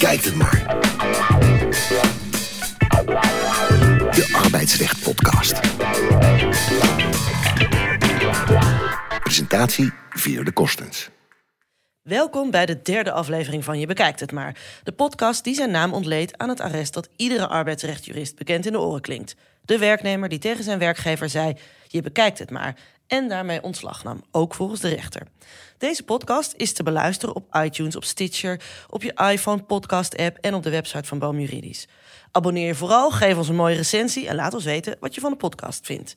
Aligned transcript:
bekijkt 0.00 0.24
het 0.24 0.34
maar. 0.34 0.64
De 4.10 4.38
Arbeidsrecht 4.44 5.02
Podcast. 5.02 5.60
Presentatie 9.22 9.92
Veer 10.10 10.44
de 10.44 10.52
Kostens. 10.52 11.10
Welkom 12.02 12.50
bij 12.50 12.66
de 12.66 12.82
derde 12.82 13.12
aflevering 13.12 13.64
van 13.64 13.78
Je 13.78 13.86
Bekijkt 13.86 14.20
het 14.20 14.32
maar. 14.32 14.56
De 14.82 14.92
podcast 14.92 15.44
die 15.44 15.54
zijn 15.54 15.70
naam 15.70 15.92
ontleed 15.92 16.38
aan 16.38 16.48
het 16.48 16.60
arrest 16.60 16.94
dat 16.94 17.08
iedere 17.16 17.46
arbeidsrechtjurist 17.46 18.36
bekend 18.36 18.66
in 18.66 18.72
de 18.72 18.80
oren 18.80 19.00
klinkt. 19.00 19.36
De 19.64 19.78
werknemer 19.78 20.28
die 20.28 20.38
tegen 20.38 20.64
zijn 20.64 20.78
werkgever 20.78 21.28
zei: 21.28 21.56
Je 21.86 22.02
bekijkt 22.02 22.38
het 22.38 22.50
maar. 22.50 22.76
En 23.10 23.28
daarmee 23.28 23.62
ontslag 23.62 24.04
nam, 24.04 24.22
ook 24.30 24.54
volgens 24.54 24.80
de 24.80 24.88
rechter. 24.88 25.22
Deze 25.78 26.02
podcast 26.02 26.54
is 26.56 26.72
te 26.72 26.82
beluisteren 26.82 27.34
op 27.34 27.54
iTunes, 27.54 27.96
op 27.96 28.04
Stitcher, 28.04 28.60
op 28.88 29.02
je 29.02 29.12
iPhone 29.32 29.62
podcast-app 29.62 30.38
en 30.40 30.54
op 30.54 30.62
de 30.62 30.70
website 30.70 31.08
van 31.08 31.18
Boom 31.18 31.40
Juridisch. 31.40 31.88
Abonneer 32.32 32.66
je 32.66 32.74
vooral, 32.74 33.10
geef 33.10 33.36
ons 33.36 33.48
een 33.48 33.54
mooie 33.54 33.76
recensie 33.76 34.28
en 34.28 34.34
laat 34.34 34.54
ons 34.54 34.64
weten 34.64 34.96
wat 35.00 35.14
je 35.14 35.20
van 35.20 35.30
de 35.30 35.36
podcast 35.36 35.86
vindt. 35.86 36.16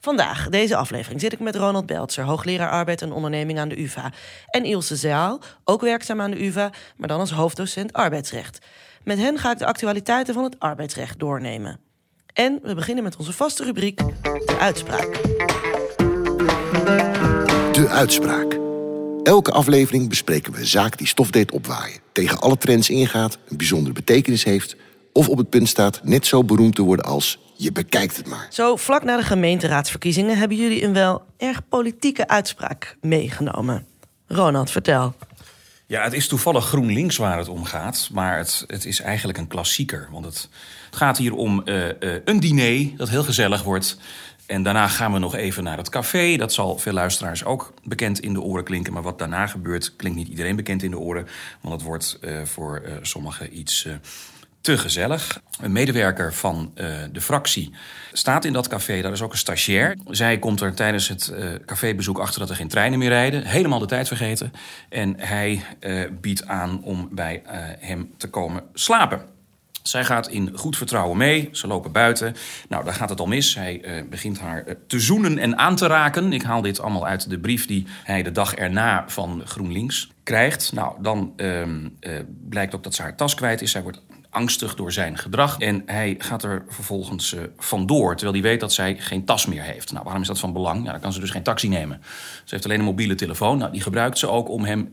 Vandaag, 0.00 0.48
deze 0.48 0.76
aflevering, 0.76 1.20
zit 1.20 1.32
ik 1.32 1.40
met 1.40 1.56
Ronald 1.56 1.86
Beltzer, 1.86 2.24
hoogleraar 2.24 2.70
arbeid 2.70 3.02
en 3.02 3.12
onderneming 3.12 3.58
aan 3.58 3.68
de 3.68 3.80
UvA. 3.80 4.12
En 4.46 4.64
Ilse 4.64 4.96
Zaal, 4.96 5.40
ook 5.64 5.80
werkzaam 5.80 6.20
aan 6.20 6.30
de 6.30 6.44
UvA, 6.44 6.70
maar 6.96 7.08
dan 7.08 7.20
als 7.20 7.30
hoofddocent 7.30 7.92
arbeidsrecht. 7.92 8.58
Met 9.02 9.18
hen 9.18 9.38
ga 9.38 9.50
ik 9.50 9.58
de 9.58 9.66
actualiteiten 9.66 10.34
van 10.34 10.44
het 10.44 10.58
arbeidsrecht 10.58 11.18
doornemen. 11.18 11.80
En 12.32 12.58
we 12.62 12.74
beginnen 12.74 13.04
met 13.04 13.16
onze 13.16 13.32
vaste 13.32 13.64
rubriek, 13.64 13.96
de 14.22 14.56
uitspraak. 14.58 15.20
De 16.70 17.86
uitspraak. 17.88 18.58
Elke 19.22 19.50
aflevering 19.50 20.08
bespreken 20.08 20.52
we 20.52 20.58
een 20.58 20.66
zaak 20.66 20.98
die 20.98 21.06
stof 21.06 21.30
deed 21.30 21.50
opwaaien, 21.50 22.00
tegen 22.12 22.40
alle 22.40 22.56
trends 22.56 22.90
ingaat, 22.90 23.38
een 23.48 23.56
bijzondere 23.56 23.94
betekenis 23.94 24.44
heeft 24.44 24.76
of 25.12 25.28
op 25.28 25.38
het 25.38 25.50
punt 25.50 25.68
staat 25.68 26.00
net 26.04 26.26
zo 26.26 26.44
beroemd 26.44 26.74
te 26.74 26.82
worden 26.82 27.04
als 27.04 27.38
je 27.56 27.72
bekijkt 27.72 28.16
het 28.16 28.26
maar. 28.26 28.46
Zo 28.50 28.76
vlak 28.76 29.04
na 29.04 29.16
de 29.16 29.22
gemeenteraadsverkiezingen 29.22 30.38
hebben 30.38 30.56
jullie 30.56 30.84
een 30.84 30.92
wel 30.92 31.22
erg 31.36 31.68
politieke 31.68 32.28
uitspraak 32.28 32.96
meegenomen. 33.00 33.86
Ronald, 34.26 34.70
vertel. 34.70 35.14
Ja, 35.86 36.02
het 36.02 36.12
is 36.12 36.28
toevallig 36.28 36.66
GroenLinks 36.66 37.16
waar 37.16 37.38
het 37.38 37.48
om 37.48 37.64
gaat. 37.64 38.08
Maar 38.12 38.38
het, 38.38 38.64
het 38.66 38.84
is 38.84 39.00
eigenlijk 39.00 39.38
een 39.38 39.46
klassieker. 39.46 40.08
Want 40.10 40.24
het, 40.24 40.48
het 40.86 40.96
gaat 40.96 41.18
hier 41.18 41.34
om 41.34 41.62
uh, 41.64 41.86
uh, 41.86 41.92
een 42.24 42.40
diner 42.40 42.96
dat 42.96 43.08
heel 43.08 43.22
gezellig 43.22 43.62
wordt. 43.62 43.98
En 44.50 44.62
daarna 44.62 44.88
gaan 44.88 45.12
we 45.12 45.18
nog 45.18 45.34
even 45.34 45.64
naar 45.64 45.76
het 45.76 45.88
café. 45.88 46.36
Dat 46.36 46.52
zal 46.52 46.78
veel 46.78 46.92
luisteraars 46.92 47.44
ook 47.44 47.72
bekend 47.84 48.20
in 48.20 48.32
de 48.32 48.40
oren 48.40 48.64
klinken. 48.64 48.92
Maar 48.92 49.02
wat 49.02 49.18
daarna 49.18 49.46
gebeurt, 49.46 49.96
klinkt 49.96 50.18
niet 50.18 50.28
iedereen 50.28 50.56
bekend 50.56 50.82
in 50.82 50.90
de 50.90 50.98
oren. 50.98 51.26
Want 51.60 51.74
het 51.74 51.82
wordt 51.82 52.18
uh, 52.20 52.42
voor 52.44 52.82
sommigen 53.02 53.58
iets 53.58 53.88
te 54.60 54.78
gezellig. 54.78 55.40
Een 55.60 55.72
medewerker 55.72 56.34
van 56.34 56.72
de 57.12 57.20
fractie 57.20 57.74
staat 58.12 58.44
in 58.44 58.52
dat 58.52 58.68
café. 58.68 59.02
Daar 59.02 59.12
is 59.12 59.22
ook 59.22 59.32
een 59.32 59.38
stagiair. 59.38 59.96
Zij 60.08 60.38
komt 60.38 60.60
er 60.60 60.74
tijdens 60.74 61.08
het 61.08 61.32
cafébezoek 61.66 62.18
achter 62.18 62.40
dat 62.40 62.50
er 62.50 62.56
geen 62.56 62.68
treinen 62.68 62.98
meer 62.98 63.08
rijden. 63.08 63.44
Helemaal 63.44 63.78
de 63.78 63.86
tijd 63.86 64.08
vergeten. 64.08 64.52
En 64.88 65.14
hij 65.18 65.62
biedt 66.20 66.46
aan 66.46 66.82
om 66.82 67.08
bij 67.12 67.42
hem 67.78 68.10
te 68.16 68.28
komen 68.28 68.62
slapen. 68.74 69.38
Zij 69.82 70.04
gaat 70.04 70.28
in 70.28 70.50
goed 70.54 70.76
vertrouwen 70.76 71.16
mee. 71.16 71.48
Ze 71.52 71.66
lopen 71.66 71.92
buiten. 71.92 72.34
Nou, 72.68 72.84
daar 72.84 72.94
gaat 72.94 73.08
het 73.08 73.20
al 73.20 73.26
mis. 73.26 73.54
Hij 73.54 73.82
uh, 73.84 74.08
begint 74.10 74.38
haar 74.38 74.64
uh, 74.66 74.74
te 74.86 75.00
zoenen 75.00 75.38
en 75.38 75.58
aan 75.58 75.76
te 75.76 75.86
raken. 75.86 76.32
Ik 76.32 76.42
haal 76.42 76.62
dit 76.62 76.80
allemaal 76.80 77.06
uit 77.06 77.30
de 77.30 77.38
brief 77.38 77.66
die 77.66 77.86
hij 78.04 78.22
de 78.22 78.32
dag 78.32 78.54
erna 78.54 79.04
van 79.06 79.42
GroenLinks 79.44 80.10
krijgt. 80.22 80.72
Nou, 80.72 81.02
dan 81.02 81.32
uh, 81.36 81.66
blijkt 82.48 82.74
ook 82.74 82.82
dat 82.82 82.94
ze 82.94 83.02
haar 83.02 83.16
tas 83.16 83.34
kwijt 83.34 83.62
is. 83.62 83.70
Zij 83.70 83.82
wordt 83.82 84.00
angstig 84.30 84.74
door 84.74 84.92
zijn 84.92 85.18
gedrag. 85.18 85.58
En 85.58 85.82
hij 85.86 86.14
gaat 86.18 86.42
er 86.42 86.64
vervolgens 86.68 87.34
vandoor, 87.58 88.16
terwijl 88.16 88.40
hij 88.40 88.50
weet 88.50 88.60
dat 88.60 88.72
zij 88.72 88.96
geen 88.98 89.24
tas 89.24 89.46
meer 89.46 89.62
heeft. 89.62 89.92
Nou, 89.92 90.04
waarom 90.04 90.22
is 90.22 90.28
dat 90.28 90.38
van 90.38 90.52
belang? 90.52 90.84
Ja, 90.84 90.90
dan 90.90 91.00
kan 91.00 91.12
ze 91.12 91.20
dus 91.20 91.30
geen 91.30 91.42
taxi 91.42 91.68
nemen. 91.68 92.00
Ze 92.44 92.54
heeft 92.54 92.64
alleen 92.64 92.78
een 92.78 92.84
mobiele 92.84 93.14
telefoon. 93.14 93.58
Nou, 93.58 93.72
die 93.72 93.80
gebruikt 93.80 94.18
ze 94.18 94.28
ook 94.28 94.48
om 94.48 94.64
hem 94.64 94.92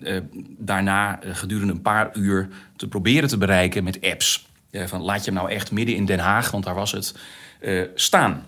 daarna 0.58 1.20
gedurende 1.24 1.74
een 1.74 1.82
paar 1.82 2.10
uur 2.14 2.48
te 2.76 2.88
proberen 2.88 3.30
te 3.30 3.38
bereiken 3.38 3.84
met 3.84 4.02
apps. 4.02 4.47
Van 4.72 5.02
laat 5.02 5.26
je 5.26 5.32
hem 5.32 5.40
nou 5.40 5.52
echt 5.52 5.72
midden 5.72 5.96
in 5.96 6.06
Den 6.06 6.20
Haag, 6.20 6.52
want 6.52 6.64
daar 6.64 6.76
was 6.76 6.92
het, 6.92 7.14
staan. 7.96 8.46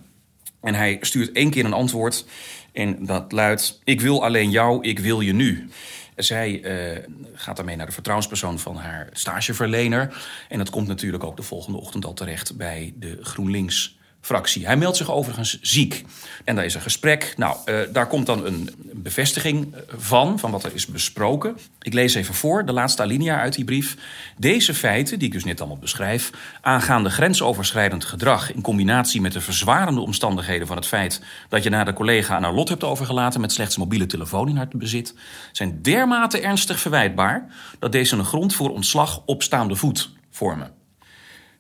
En 0.62 0.74
hij 0.74 0.98
stuurt 1.02 1.32
één 1.32 1.50
keer 1.50 1.66
een 1.66 1.74
antwoord 1.74 2.26
en 2.74 3.06
dat 3.06 3.32
luidt... 3.32 3.80
ik 3.84 4.02
wil 4.02 4.24
alleen 4.24 4.50
jou, 4.50 4.84
ik 4.84 5.00
wil 5.00 5.22
je 5.22 5.34
nu. 5.34 5.70
Zij 6.16 6.62
uh, 6.62 7.04
gaat 7.34 7.56
daarmee 7.56 7.76
naar 7.76 7.86
de 7.86 7.92
vertrouwenspersoon 7.92 8.60
van 8.60 8.76
haar 8.76 9.10
stageverlener. 9.12 10.24
En 10.50 10.58
dat 10.58 10.70
komt 10.70 10.88
natuurlijk 10.88 11.24
ook 11.24 11.38
de 11.38 11.44
volgende 11.44 11.78
ochtend 11.78 12.06
al 12.06 12.14
terecht 12.14 12.58
bij 12.58 12.94
de 12.96 13.18
GroenLinks 13.22 13.99
fractie. 14.22 14.66
Hij 14.66 14.78
meldt 14.78 14.98
zich 14.98 15.12
overigens 15.12 15.60
ziek. 15.62 16.06
En 16.44 16.56
daar 16.56 16.66
is 16.66 16.74
een 16.74 16.82
gesprek. 16.82 17.34
Nou, 17.38 17.58
uh, 17.66 17.80
daar 17.92 18.08
komt 18.08 18.26
dan 18.26 18.46
een 18.46 18.70
bevestiging 18.94 19.76
van, 19.88 20.40
van 20.40 20.52
wat 20.52 20.64
er 20.64 20.74
is 20.74 20.86
besproken. 20.86 21.58
Ik 21.82 21.94
lees 21.94 22.14
even 22.14 22.34
voor, 22.34 22.66
de 22.66 22.72
laatste 22.72 23.02
alinea 23.02 23.40
uit 23.40 23.54
die 23.54 23.66
brief. 23.66 23.98
Deze 24.38 24.74
feiten, 24.74 25.20
die 25.20 25.28
ik 25.28 25.34
dus 25.34 25.44
net 25.44 25.60
allemaal 25.60 25.78
beschrijf... 25.78 26.30
aangaande 26.62 27.10
grensoverschrijdend 27.10 28.06
gedrag... 28.06 28.54
in 28.54 28.62
combinatie 28.62 29.22
met 29.22 29.32
de 29.32 29.42
verzwarende 29.42 30.02
omstandigheden 30.02 30.68
van 30.68 30.76
het 30.76 30.88
feit... 30.88 31.22
dat 31.50 31.64
je 31.64 31.70
naar 31.70 31.86
de 31.86 31.94
collega 31.94 32.36
aan 32.36 32.44
haar 32.44 32.54
lot 32.54 32.70
hebt 32.70 32.84
overgelaten... 32.84 33.42
met 33.42 33.52
slechts 33.52 33.78
mobiele 33.78 34.06
telefoon 34.06 34.50
in 34.50 34.58
haar 34.58 34.68
bezit... 34.72 35.16
zijn 35.52 35.82
dermate 35.82 36.42
ernstig 36.42 36.80
verwijtbaar... 36.80 37.48
dat 37.80 37.92
deze 37.92 38.16
een 38.16 38.26
grond 38.26 38.56
voor 38.56 38.70
ontslag 38.70 39.22
op 39.26 39.44
staande 39.44 39.76
voet 39.76 40.10
vormen. 40.30 40.79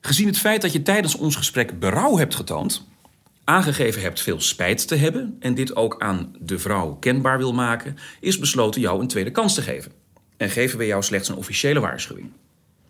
Gezien 0.01 0.27
het 0.27 0.39
feit 0.39 0.61
dat 0.61 0.73
je 0.73 0.81
tijdens 0.81 1.15
ons 1.15 1.35
gesprek 1.35 1.79
berouw 1.79 2.17
hebt 2.17 2.35
getoond, 2.35 2.87
aangegeven 3.43 4.01
hebt 4.01 4.21
veel 4.21 4.41
spijt 4.41 4.87
te 4.87 4.95
hebben 4.95 5.37
en 5.39 5.55
dit 5.55 5.75
ook 5.75 6.01
aan 6.01 6.35
de 6.39 6.59
vrouw 6.59 6.97
kenbaar 6.99 7.37
wil 7.37 7.53
maken, 7.53 7.97
is 8.19 8.39
besloten 8.39 8.81
jou 8.81 9.01
een 9.01 9.07
tweede 9.07 9.31
kans 9.31 9.53
te 9.53 9.61
geven. 9.61 9.91
En 10.37 10.49
geven 10.49 10.77
we 10.77 10.85
jou 10.85 11.03
slechts 11.03 11.29
een 11.29 11.35
officiële 11.35 11.79
waarschuwing. 11.79 12.29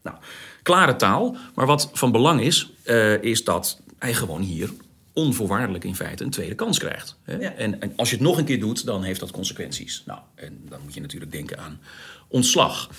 Nou, 0.02 0.18
klare 0.64 0.96
taal, 0.96 1.38
maar 1.56 1.66
wat 1.66 1.90
van 1.94 2.12
belang 2.12 2.42
is, 2.42 2.72
uh, 2.86 3.24
is 3.24 3.44
dat 3.44 3.80
hij 3.98 4.14
gewoon 4.14 4.42
hier 4.42 4.70
onvoorwaardelijk 5.14 5.84
in 5.84 5.96
feite 5.96 6.24
een 6.24 6.30
tweede 6.30 6.56
kans 6.56 6.80
krijgt. 6.80 7.16
Hè? 7.24 7.36
Ja. 7.36 7.54
En, 7.54 7.82
en, 7.82 7.94
als 7.96 8.10
je 8.10 8.16
het 8.16 8.26
nog 8.26 8.38
een 8.38 8.46
keer 8.46 8.60
doet, 8.60 8.86
dan 8.86 9.04
heeft 9.04 9.20
dat 9.20 9.32
consequenties. 9.32 10.04
Nou, 10.06 10.20
en 10.36 10.62
dan 10.70 10.80
moet 10.84 10.94
je 10.94 11.02
natuurlijk 11.02 11.32
denken 11.32 11.60
aan 11.60 11.80
ontslag. 12.28 12.90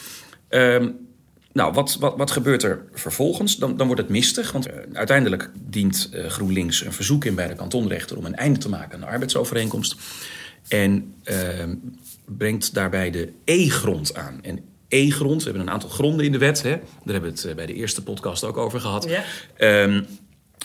Um, 0.48 1.08
nou, 1.52 1.72
wat, 1.72 1.96
wat, 2.00 2.16
wat 2.16 2.30
gebeurt 2.30 2.62
er 2.62 2.84
vervolgens? 2.92 3.56
Dan, 3.56 3.76
dan 3.76 3.86
wordt 3.86 4.02
het 4.02 4.10
mistig, 4.10 4.52
want 4.52 4.68
uh, 4.68 4.74
uiteindelijk 4.92 5.50
dient 5.54 6.10
uh, 6.14 6.26
GroenLinks 6.26 6.84
een 6.84 6.92
verzoek 6.92 7.24
in 7.24 7.34
bij 7.34 7.48
de 7.48 7.54
kantonrechter 7.54 8.16
om 8.16 8.24
een 8.24 8.34
einde 8.34 8.58
te 8.58 8.68
maken 8.68 8.94
aan 8.94 9.00
de 9.00 9.06
arbeidsovereenkomst. 9.06 9.96
En 10.68 11.14
uh, 11.24 11.36
brengt 12.24 12.74
daarbij 12.74 13.10
de 13.10 13.32
E-grond 13.44 14.14
aan. 14.14 14.38
En 14.42 14.64
E-grond, 14.88 15.42
we 15.42 15.48
hebben 15.48 15.66
een 15.66 15.72
aantal 15.72 15.88
gronden 15.88 16.26
in 16.26 16.32
de 16.32 16.38
wet, 16.38 16.62
hè? 16.62 16.70
daar 16.70 16.80
hebben 17.12 17.30
we 17.30 17.36
het 17.36 17.44
uh, 17.44 17.54
bij 17.54 17.66
de 17.66 17.74
eerste 17.74 18.02
podcast 18.02 18.44
ook 18.44 18.56
over 18.56 18.80
gehad. 18.80 19.08
Ja. 19.08 19.82
Um, 19.82 20.06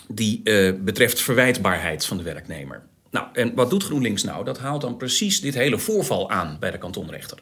die 0.08 0.42
betreft 0.74 1.22
verwijtbaarheid 1.22 2.06
van 2.06 2.18
de 2.18 2.24
werknemer. 2.24 2.84
Nou, 3.12 3.28
en 3.34 3.56
wat 3.56 3.70
doet 3.70 3.84
GroenLinks 3.84 4.24
nou? 4.24 4.46
Dat 4.46 4.60
haalt 4.60 4.82
dan 4.82 4.98
precies 4.98 5.42
dit 5.42 5.54
hele 5.54 5.78
voorval 5.78 6.30
aan 6.30 6.58
bij 6.60 6.72
de 6.72 6.78
kantonrechter. 6.78 7.40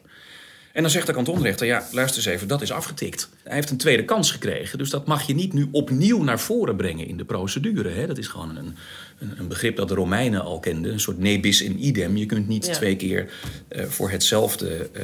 En 0.74 0.82
dan 0.82 0.90
zegt 0.90 1.06
de 1.06 1.12
kantonrechter, 1.12 1.66
ja, 1.66 1.86
luister 1.90 2.16
eens 2.16 2.34
even, 2.34 2.48
dat 2.48 2.62
is 2.62 2.72
afgetikt. 2.72 3.28
Hij 3.42 3.54
heeft 3.54 3.70
een 3.70 3.76
tweede 3.76 4.04
kans 4.04 4.30
gekregen, 4.30 4.78
dus 4.78 4.90
dat 4.90 5.06
mag 5.06 5.26
je 5.26 5.34
niet 5.34 5.52
nu 5.52 5.68
opnieuw 5.70 6.22
naar 6.22 6.40
voren 6.40 6.76
brengen 6.76 7.06
in 7.06 7.16
de 7.16 7.24
procedure. 7.24 7.88
Hè? 7.88 8.06
Dat 8.06 8.18
is 8.18 8.28
gewoon 8.28 8.56
een, 8.56 8.76
een, 9.18 9.34
een, 9.38 9.48
begrip 9.48 9.76
dat 9.76 9.88
de 9.88 9.94
Romeinen 9.94 10.42
al 10.42 10.60
kenden, 10.60 10.92
een 10.92 11.00
soort 11.00 11.18
ne 11.18 11.40
bis 11.40 11.62
in 11.62 11.84
idem. 11.84 12.16
Je 12.16 12.26
kunt 12.26 12.48
niet 12.48 12.66
ja. 12.66 12.72
twee 12.72 12.96
keer 12.96 13.32
uh, 13.68 13.84
voor 13.84 14.10
hetzelfde 14.10 14.90
uh, 14.92 15.02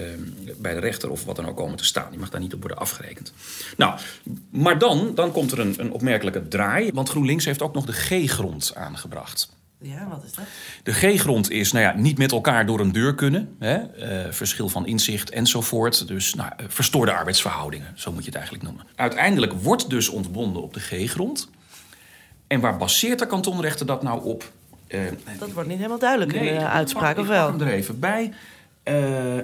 bij 0.59 0.75
de 0.75 0.81
rechter 0.81 1.11
of 1.11 1.25
wat 1.25 1.37
dan 1.37 1.49
ook 1.49 1.57
komen 1.57 1.77
te 1.77 1.85
staan. 1.85 2.13
Je 2.13 2.19
mag 2.19 2.31
daar 2.31 2.41
niet 2.41 2.55
op 2.55 2.61
worden 2.61 2.79
afgerekend. 2.79 3.33
Nou, 3.77 3.99
maar 4.51 4.79
dan, 4.79 5.13
dan 5.15 5.33
komt 5.33 5.53
er 5.53 5.59
een, 5.59 5.75
een 5.77 5.93
opmerkelijke 5.93 6.49
draai, 6.49 6.91
want 6.93 7.09
GroenLinks 7.09 7.45
heeft 7.45 7.63
ook 7.63 7.75
nog 7.75 7.85
de 7.85 7.93
G-grond 7.93 8.73
aangebracht. 8.75 9.59
Ja, 9.83 10.09
wat 10.09 10.25
is 10.25 10.33
dat? 10.33 10.45
De 10.83 10.93
G-grond 10.93 11.51
is 11.51 11.73
nou 11.73 11.85
ja, 11.85 11.95
niet 11.97 12.19
met 12.19 12.33
elkaar 12.33 12.67
door 12.67 12.81
een 12.81 12.93
deur 12.93 13.15
kunnen. 13.15 13.57
Hè? 13.59 13.79
Uh, 14.27 14.33
verschil 14.33 14.69
van 14.69 14.87
inzicht 14.87 15.31
enzovoort. 15.31 16.09
Dus 16.09 16.35
nou, 16.35 16.53
verstoorde 16.69 17.13
arbeidsverhoudingen, 17.13 17.93
zo 17.95 18.13
moet 18.13 18.21
je 18.21 18.27
het 18.27 18.35
eigenlijk 18.35 18.65
noemen. 18.65 18.87
Uiteindelijk 18.95 19.53
wordt 19.53 19.91
dus 19.91 20.09
ontbonden 20.09 20.63
op 20.63 20.75
de 20.75 20.81
G-grond. 20.81 21.51
En 22.47 22.61
waar 22.61 22.77
baseert 22.77 23.19
de 23.19 23.27
kantonrechter 23.27 23.87
dat 23.87 24.03
nou 24.03 24.25
op? 24.25 24.53
Uh, 24.89 25.01
dat 25.39 25.53
wordt 25.53 25.69
niet 25.69 25.77
helemaal 25.77 25.99
duidelijk 25.99 26.33
nee, 26.33 26.49
in 26.49 26.59
de 26.59 26.67
uitspraak, 26.67 27.19
of 27.19 27.27
wel? 27.27 27.49
Ik 27.49 27.59
hem 27.59 27.69
er 27.69 27.75
even 27.75 27.99
bij. 27.99 28.33
Uh, 28.85 28.95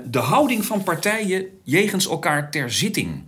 de 0.04 0.18
houding 0.18 0.64
van 0.64 0.82
partijen 0.82 1.46
jegens 1.62 2.06
elkaar 2.06 2.50
ter 2.50 2.70
zitting. 2.72 3.22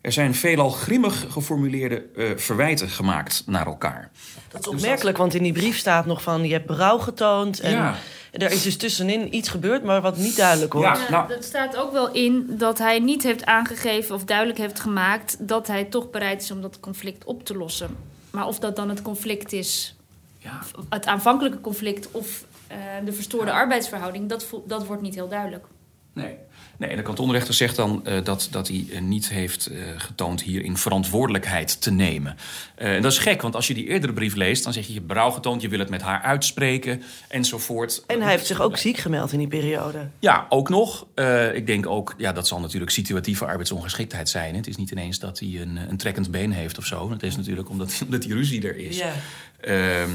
Er 0.00 0.12
zijn 0.12 0.34
veelal 0.34 0.70
grimmig 0.70 1.26
geformuleerde 1.28 2.06
uh, 2.14 2.30
verwijten 2.36 2.88
gemaakt 2.88 3.42
naar 3.46 3.66
elkaar. 3.66 4.10
Dat 4.48 4.60
is 4.60 4.68
opmerkelijk, 4.68 5.16
want 5.16 5.34
in 5.34 5.42
die 5.42 5.52
brief 5.52 5.78
staat 5.78 6.06
nog 6.06 6.22
van... 6.22 6.44
je 6.44 6.52
hebt 6.52 6.66
berouw 6.66 6.98
getoond 6.98 7.60
en 7.60 7.70
ja. 7.70 7.94
er 8.32 8.50
is 8.50 8.62
dus 8.62 8.76
tussenin 8.76 9.34
iets 9.34 9.48
gebeurd... 9.48 9.84
maar 9.84 10.00
wat 10.00 10.16
niet 10.16 10.36
duidelijk 10.36 10.72
wordt. 10.72 10.98
Ja, 10.98 11.10
nou, 11.10 11.28
dat 11.28 11.44
staat 11.44 11.76
ook 11.76 11.92
wel 11.92 12.12
in 12.12 12.46
dat 12.48 12.78
hij 12.78 12.98
niet 12.98 13.22
heeft 13.22 13.44
aangegeven 13.44 14.14
of 14.14 14.24
duidelijk 14.24 14.58
heeft 14.58 14.80
gemaakt... 14.80 15.36
dat 15.48 15.66
hij 15.66 15.84
toch 15.84 16.10
bereid 16.10 16.42
is 16.42 16.50
om 16.50 16.62
dat 16.62 16.80
conflict 16.80 17.24
op 17.24 17.44
te 17.44 17.56
lossen. 17.56 17.96
Maar 18.30 18.46
of 18.46 18.58
dat 18.58 18.76
dan 18.76 18.88
het 18.88 19.02
conflict 19.02 19.52
is, 19.52 19.96
ja. 20.38 20.60
het 20.88 21.06
aanvankelijke 21.06 21.60
conflict... 21.60 22.10
of 22.10 22.44
uh, 22.72 22.76
de 23.04 23.12
verstoorde 23.12 23.52
arbeidsverhouding, 23.52 24.28
dat, 24.28 24.46
dat 24.66 24.86
wordt 24.86 25.02
niet 25.02 25.14
heel 25.14 25.28
duidelijk. 25.28 25.64
Nee. 26.12 26.36
Nee, 26.80 26.96
de 26.96 27.02
kantonrechter 27.02 27.54
zegt 27.54 27.76
dan 27.76 28.04
uh, 28.06 28.24
dat, 28.24 28.48
dat 28.50 28.68
hij 28.68 28.86
uh, 28.88 29.00
niet 29.00 29.28
heeft 29.28 29.70
uh, 29.70 29.82
getoond 29.96 30.42
hierin 30.42 30.76
verantwoordelijkheid 30.76 31.80
te 31.80 31.90
nemen. 31.90 32.36
en 32.74 33.02
dat 33.02 33.12
is 33.12 33.18
gek, 33.18 33.42
want 33.42 33.54
als 33.54 33.66
je 33.66 33.74
die 33.74 33.86
eerdere 33.86 34.12
brief 34.12 34.34
leest, 34.34 34.64
dan 34.64 34.72
zeg 34.72 34.86
je 34.86 34.92
je 34.92 35.00
berouw 35.00 35.30
getoond, 35.30 35.62
je 35.62 35.68
wil 35.68 35.78
het 35.78 35.90
met 35.90 36.02
haar 36.02 36.22
uitspreken 36.22 37.02
enzovoort. 37.28 38.04
En 38.06 38.20
hij 38.20 38.30
heeft 38.30 38.46
zich 38.46 38.60
ook 38.60 38.76
ziek 38.76 38.96
gemeld 38.96 39.32
in 39.32 39.38
die 39.38 39.48
periode. 39.48 40.08
Ja, 40.18 40.46
ook 40.48 40.68
nog. 40.68 41.06
ik 41.54 41.66
denk 41.66 41.86
ook, 41.86 42.14
ja, 42.16 42.32
dat 42.32 42.48
zal 42.48 42.60
natuurlijk 42.60 42.90
situatieve 42.90 43.46
arbeidsongeschiktheid 43.46 44.28
zijn. 44.28 44.54
Het 44.54 44.66
is 44.66 44.76
niet 44.76 44.90
ineens 44.90 45.18
dat 45.18 45.38
hij 45.38 45.60
een, 45.60 45.76
een 45.88 45.96
trekkend 45.96 46.30
been 46.30 46.52
heeft 46.52 46.78
of 46.78 46.86
zo. 46.86 47.10
Het 47.10 47.22
is 47.22 47.36
natuurlijk 47.36 47.68
omdat, 47.68 48.00
omdat 48.04 48.22
die 48.22 48.34
ruzie 48.34 48.66
er 48.66 48.76
is. 48.76 48.98
Ja. 48.98 49.12
Ehm, 49.60 50.10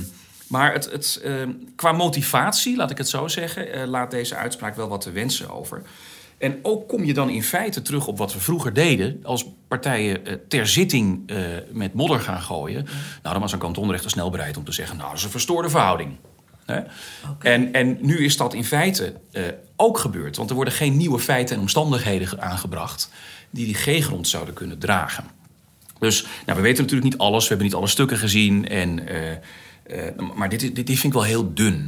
maar 0.48 0.74
het, 0.74 0.92
het, 0.92 1.20
ehm, 1.24 1.52
qua 1.76 1.92
motivatie, 1.92 2.76
laat 2.76 2.92
ik 2.92 2.98
het 2.98 3.10
zo 3.10 3.28
zeggen, 3.28 3.88
laat 3.88 4.12
deze 4.12 4.36
uitspraak 4.36 4.76
wel 4.76 4.88
wat 4.88 5.02
te 5.02 5.12
wensen 5.12 5.50
over. 5.50 5.84
En 6.38 6.60
ook 6.62 6.88
kom 6.88 7.04
je 7.04 7.14
dan 7.14 7.30
in 7.30 7.44
feite 7.44 7.82
terug 7.82 8.08
op 8.08 8.18
wat 8.18 8.34
we 8.34 8.40
vroeger 8.40 8.74
deden. 8.74 9.20
Als 9.24 9.46
partijen 9.68 10.26
eh, 10.26 10.34
ter 10.48 10.68
zitting 10.68 11.32
uh, 11.32 11.38
met 11.72 11.94
modder 11.94 12.20
gaan 12.20 12.42
gooien. 12.42 12.84
Nou, 12.84 13.34
dan 13.34 13.40
was 13.40 13.52
een 13.52 13.60
kantonrechter 13.60 14.10
snel 14.10 14.30
bereid 14.30 14.58
om 14.58 14.64
te 14.64 14.72
zeggen: 14.72 14.98
Nou, 14.98 15.10
dat 15.10 15.18
is 15.18 15.24
een 15.24 15.30
verstoorde 15.30 15.70
verhouding. 15.70 16.18
Hè? 16.66 16.80
Okay. 17.32 17.54
En, 17.54 17.74
en 17.74 17.98
nu 18.02 18.26
is 18.26 18.38
dat 18.38 18.54
in 18.54 18.66
feite 18.66 19.14
uh, 19.32 19.44
ook 19.76 19.98
gebeurd. 19.98 20.38
Want 20.38 20.50
er 20.50 20.56
worden 20.56 20.74
geen 20.74 20.98
nieuwe 20.98 21.20
feiten 21.20 21.56
en 21.56 21.62
omstandigheden 21.62 22.42
aangebracht. 22.42 23.10
die 23.50 23.66
die 23.66 23.76
G-grond 23.76 24.28
zouden 24.28 24.54
kunnen 24.54 24.80
dragen. 24.80 25.24
Dus 26.00 26.26
nou, 26.46 26.58
we 26.58 26.64
weten 26.64 26.84
natuurlijk 26.84 27.12
niet 27.12 27.20
alles. 27.20 27.42
We 27.42 27.48
hebben 27.48 27.66
niet 27.68 27.76
alle 27.76 27.88
stukken 27.88 28.18
gezien. 28.18 28.68
En, 28.68 29.04
maar 30.36 30.50
dit, 30.50 30.60
dit, 30.60 30.76
dit 30.76 30.86
vind 30.88 31.04
ik 31.04 31.14
wel 31.14 31.24
heel 31.24 31.54
dun. 31.54 31.84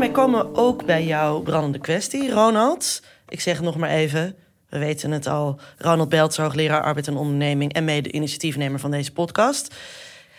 Daarmee 0.00 0.18
komen 0.24 0.52
we 0.52 0.58
ook 0.58 0.84
bij 0.84 1.04
jouw 1.04 1.40
brandende 1.40 1.78
kwestie, 1.78 2.30
Ronald. 2.30 3.02
Ik 3.28 3.40
zeg 3.40 3.60
nog 3.60 3.76
maar 3.76 3.90
even. 3.90 4.36
We 4.68 4.78
weten 4.78 5.10
het 5.10 5.26
al. 5.26 5.60
Ronald 5.78 6.08
Beltz, 6.08 6.36
hoogleraar 6.36 6.82
arbeid 6.82 7.06
en 7.06 7.16
onderneming... 7.16 7.72
en 7.72 7.84
mede-initiatiefnemer 7.84 8.80
van 8.80 8.90
deze 8.90 9.12
podcast. 9.12 9.74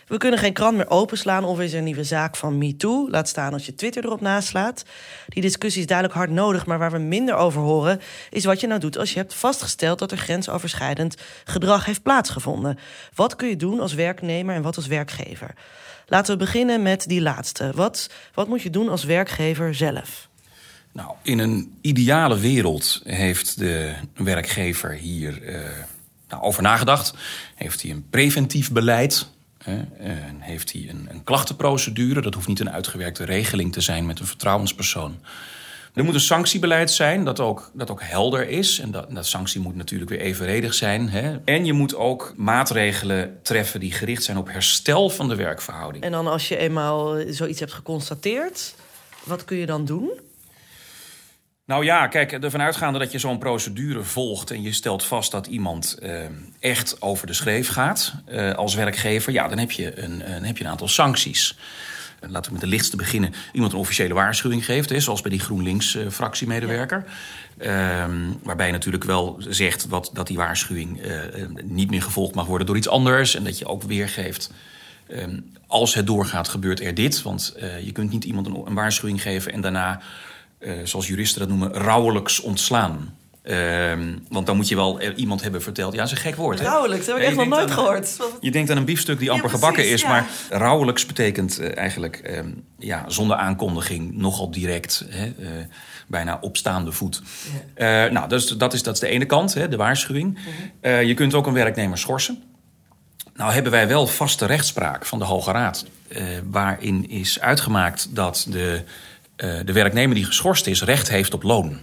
We 0.07 0.17
kunnen 0.17 0.39
geen 0.39 0.53
krant 0.53 0.77
meer 0.77 0.89
openslaan 0.89 1.43
of 1.43 1.59
is 1.59 1.71
er 1.71 1.77
een 1.77 1.83
nieuwe 1.83 2.03
zaak 2.03 2.35
van 2.35 2.57
MeToo. 2.57 3.09
Laat 3.09 3.27
staan 3.27 3.53
als 3.53 3.65
je 3.65 3.75
Twitter 3.75 4.05
erop 4.05 4.21
naslaat. 4.21 4.83
Die 5.27 5.41
discussie 5.41 5.81
is 5.81 5.87
duidelijk 5.87 6.17
hard 6.17 6.31
nodig, 6.31 6.65
maar 6.65 6.79
waar 6.79 6.91
we 6.91 6.97
minder 6.97 7.35
over 7.35 7.61
horen... 7.61 8.01
is 8.29 8.45
wat 8.45 8.59
je 8.59 8.67
nou 8.67 8.79
doet 8.79 8.97
als 8.97 9.13
je 9.13 9.19
hebt 9.19 9.33
vastgesteld... 9.33 9.99
dat 9.99 10.11
er 10.11 10.17
grensoverschrijdend 10.17 11.15
gedrag 11.43 11.85
heeft 11.85 12.03
plaatsgevonden. 12.03 12.79
Wat 13.15 13.35
kun 13.35 13.47
je 13.47 13.55
doen 13.55 13.79
als 13.79 13.93
werknemer 13.93 14.55
en 14.55 14.61
wat 14.61 14.75
als 14.75 14.87
werkgever? 14.87 15.53
Laten 16.11 16.33
we 16.33 16.45
beginnen 16.45 16.81
met 16.81 17.07
die 17.07 17.21
laatste. 17.21 17.71
Wat, 17.75 18.09
wat 18.33 18.47
moet 18.47 18.61
je 18.61 18.69
doen 18.69 18.89
als 18.89 19.03
werkgever 19.03 19.75
zelf? 19.75 20.27
Nou, 20.91 21.11
in 21.21 21.39
een 21.39 21.77
ideale 21.81 22.39
wereld 22.39 23.01
heeft 23.03 23.57
de 23.59 23.93
werkgever 24.13 24.91
hier 24.91 25.41
uh, 25.41 25.59
nou, 26.29 26.41
over 26.41 26.61
nagedacht. 26.61 27.13
Heeft 27.55 27.81
hij 27.81 27.91
een 27.91 28.05
preventief 28.09 28.71
beleid? 28.71 29.27
en 29.99 30.37
heeft 30.39 30.71
hij 30.71 30.85
een, 30.89 31.07
een 31.09 31.23
klachtenprocedure? 31.23 32.21
Dat 32.21 32.33
hoeft 32.33 32.47
niet 32.47 32.59
een 32.59 32.71
uitgewerkte 32.71 33.23
regeling 33.23 33.73
te 33.73 33.81
zijn 33.81 34.05
met 34.05 34.19
een 34.19 34.25
vertrouwenspersoon. 34.25 35.19
Er 35.93 36.03
moet 36.03 36.13
een 36.13 36.19
sanctiebeleid 36.19 36.91
zijn 36.91 37.23
dat 37.23 37.39
ook, 37.39 37.71
dat 37.73 37.91
ook 37.91 38.01
helder 38.03 38.49
is. 38.49 38.79
En 38.79 38.91
dat, 38.91 39.15
dat 39.15 39.27
sanctie 39.27 39.61
moet 39.61 39.75
natuurlijk 39.75 40.09
weer 40.09 40.19
evenredig 40.19 40.73
zijn. 40.73 41.09
Hè? 41.09 41.37
En 41.45 41.65
je 41.65 41.73
moet 41.73 41.95
ook 41.95 42.33
maatregelen 42.35 43.39
treffen 43.41 43.79
die 43.79 43.91
gericht 43.91 44.23
zijn 44.23 44.37
op 44.37 44.51
herstel 44.51 45.09
van 45.09 45.29
de 45.29 45.35
werkverhouding. 45.35 46.03
En 46.03 46.11
dan 46.11 46.27
als 46.27 46.47
je 46.47 46.57
eenmaal 46.57 47.17
zoiets 47.27 47.59
hebt 47.59 47.73
geconstateerd, 47.73 48.75
wat 49.23 49.45
kun 49.45 49.57
je 49.57 49.65
dan 49.65 49.85
doen? 49.85 50.09
Nou 51.65 51.85
ja, 51.85 52.07
kijk, 52.07 52.31
ervan 52.31 52.61
uitgaande 52.61 52.99
dat 52.99 53.11
je 53.11 53.19
zo'n 53.19 53.37
procedure 53.37 54.03
volgt 54.03 54.51
en 54.51 54.61
je 54.61 54.73
stelt 54.73 55.03
vast 55.03 55.31
dat 55.31 55.47
iemand 55.47 55.97
uh, 56.01 56.19
echt 56.59 57.01
over 57.01 57.27
de 57.27 57.33
schreef 57.33 57.67
gaat 57.67 58.13
uh, 58.29 58.53
als 58.53 58.75
werkgever, 58.75 59.33
ja, 59.33 59.47
dan 59.47 59.57
heb 59.57 59.71
je 59.71 59.99
een, 59.99 60.19
dan 60.19 60.43
heb 60.43 60.57
je 60.57 60.63
een 60.63 60.69
aantal 60.69 60.87
sancties 60.87 61.57
laten 62.27 62.45
we 62.45 62.51
met 62.51 62.61
de 62.61 62.67
lichtste 62.67 62.95
beginnen, 62.95 63.33
iemand 63.53 63.73
een 63.73 63.79
officiële 63.79 64.13
waarschuwing 64.13 64.65
geeft. 64.65 64.89
Hè, 64.89 64.99
zoals 64.99 65.21
bij 65.21 65.31
die 65.31 65.39
GroenLinks-fractiemedewerker. 65.39 67.05
Uh, 67.57 68.03
um, 68.03 68.39
waarbij 68.43 68.65
je 68.65 68.71
natuurlijk 68.71 69.03
wel 69.03 69.35
zegt 69.47 69.87
wat, 69.87 70.09
dat 70.13 70.27
die 70.27 70.37
waarschuwing 70.37 71.05
uh, 71.05 71.19
niet 71.63 71.89
meer 71.89 72.01
gevolgd 72.01 72.35
mag 72.35 72.45
worden 72.45 72.67
door 72.67 72.77
iets 72.77 72.89
anders. 72.89 73.35
En 73.35 73.43
dat 73.43 73.57
je 73.57 73.65
ook 73.65 73.83
weergeeft. 73.83 74.51
Um, 75.11 75.51
als 75.67 75.93
het 75.93 76.07
doorgaat, 76.07 76.47
gebeurt 76.47 76.81
er 76.81 76.93
dit. 76.93 77.21
Want 77.21 77.55
uh, 77.61 77.79
je 77.79 77.91
kunt 77.91 78.11
niet 78.11 78.23
iemand 78.23 78.47
een, 78.47 78.61
een 78.65 78.73
waarschuwing 78.73 79.21
geven 79.21 79.53
en 79.53 79.61
daarna, 79.61 80.01
uh, 80.59 80.73
zoals 80.83 81.07
juristen 81.07 81.39
dat 81.39 81.49
noemen, 81.49 81.73
rouwelijks 81.73 82.39
ontslaan. 82.39 83.15
Ehm, 83.43 84.17
want 84.29 84.45
dan 84.45 84.55
moet 84.55 84.67
je 84.67 84.75
wel 84.75 85.01
iemand 85.01 85.41
hebben 85.41 85.61
verteld. 85.61 85.93
Ja, 85.93 85.97
dat 85.97 86.07
is 86.07 86.11
een 86.11 86.23
gek 86.23 86.35
woord. 86.35 86.59
Rouwelijks, 86.59 87.05
dat 87.05 87.15
heb 87.15 87.23
ik 87.23 87.29
echt 87.29 87.37
nog 87.37 87.59
nooit 87.59 87.71
gehoord. 87.71 88.17
Je 88.41 88.51
denkt 88.51 88.69
aan 88.69 88.77
een 88.77 88.85
biefstuk 88.85 89.19
die 89.19 89.31
amper 89.31 89.49
gebakken 89.49 89.89
is. 89.89 90.03
Maar 90.03 90.25
rouwelijks 90.49 91.05
betekent 91.05 91.59
uh, 91.59 91.77
eigenlijk 91.77 92.31
um, 92.37 92.63
ja, 92.77 93.03
zonder 93.07 93.37
aankondiging, 93.37 94.17
nogal 94.17 94.51
direct. 94.51 95.05
Hè, 95.09 95.25
uh, 95.39 95.47
bijna 96.07 96.37
opstaande 96.41 96.91
voet. 96.91 97.21
Ja. 97.75 98.05
Uh, 98.05 98.11
nou, 98.11 98.29
dus, 98.29 98.47
dat, 98.47 98.73
is, 98.73 98.83
dat 98.83 98.93
is 98.93 98.99
de 98.99 99.07
ene 99.07 99.25
kant, 99.25 99.53
hè, 99.53 99.67
de 99.67 99.77
waarschuwing. 99.77 100.39
Mhm. 100.81 101.05
je 101.05 101.13
kunt 101.13 101.33
ook 101.33 101.47
een 101.47 101.53
werknemer 101.53 101.97
schorsen. 101.97 102.43
Nou 103.35 103.53
hebben 103.53 103.71
wij 103.71 103.87
wel 103.87 104.07
vaste 104.07 104.45
rechtspraak 104.45 105.05
van 105.05 105.19
de 105.19 105.25
Hoge 105.25 105.51
Raad. 105.51 105.85
waarin 106.49 107.09
is 107.09 107.39
uitgemaakt 107.39 108.15
dat 108.15 108.45
de, 108.49 108.83
de 109.35 109.73
werknemer 109.73 110.15
die 110.15 110.25
geschorst 110.25 110.67
is 110.67 110.83
recht 110.83 111.09
heeft 111.09 111.33
op 111.33 111.43
loon. 111.43 111.79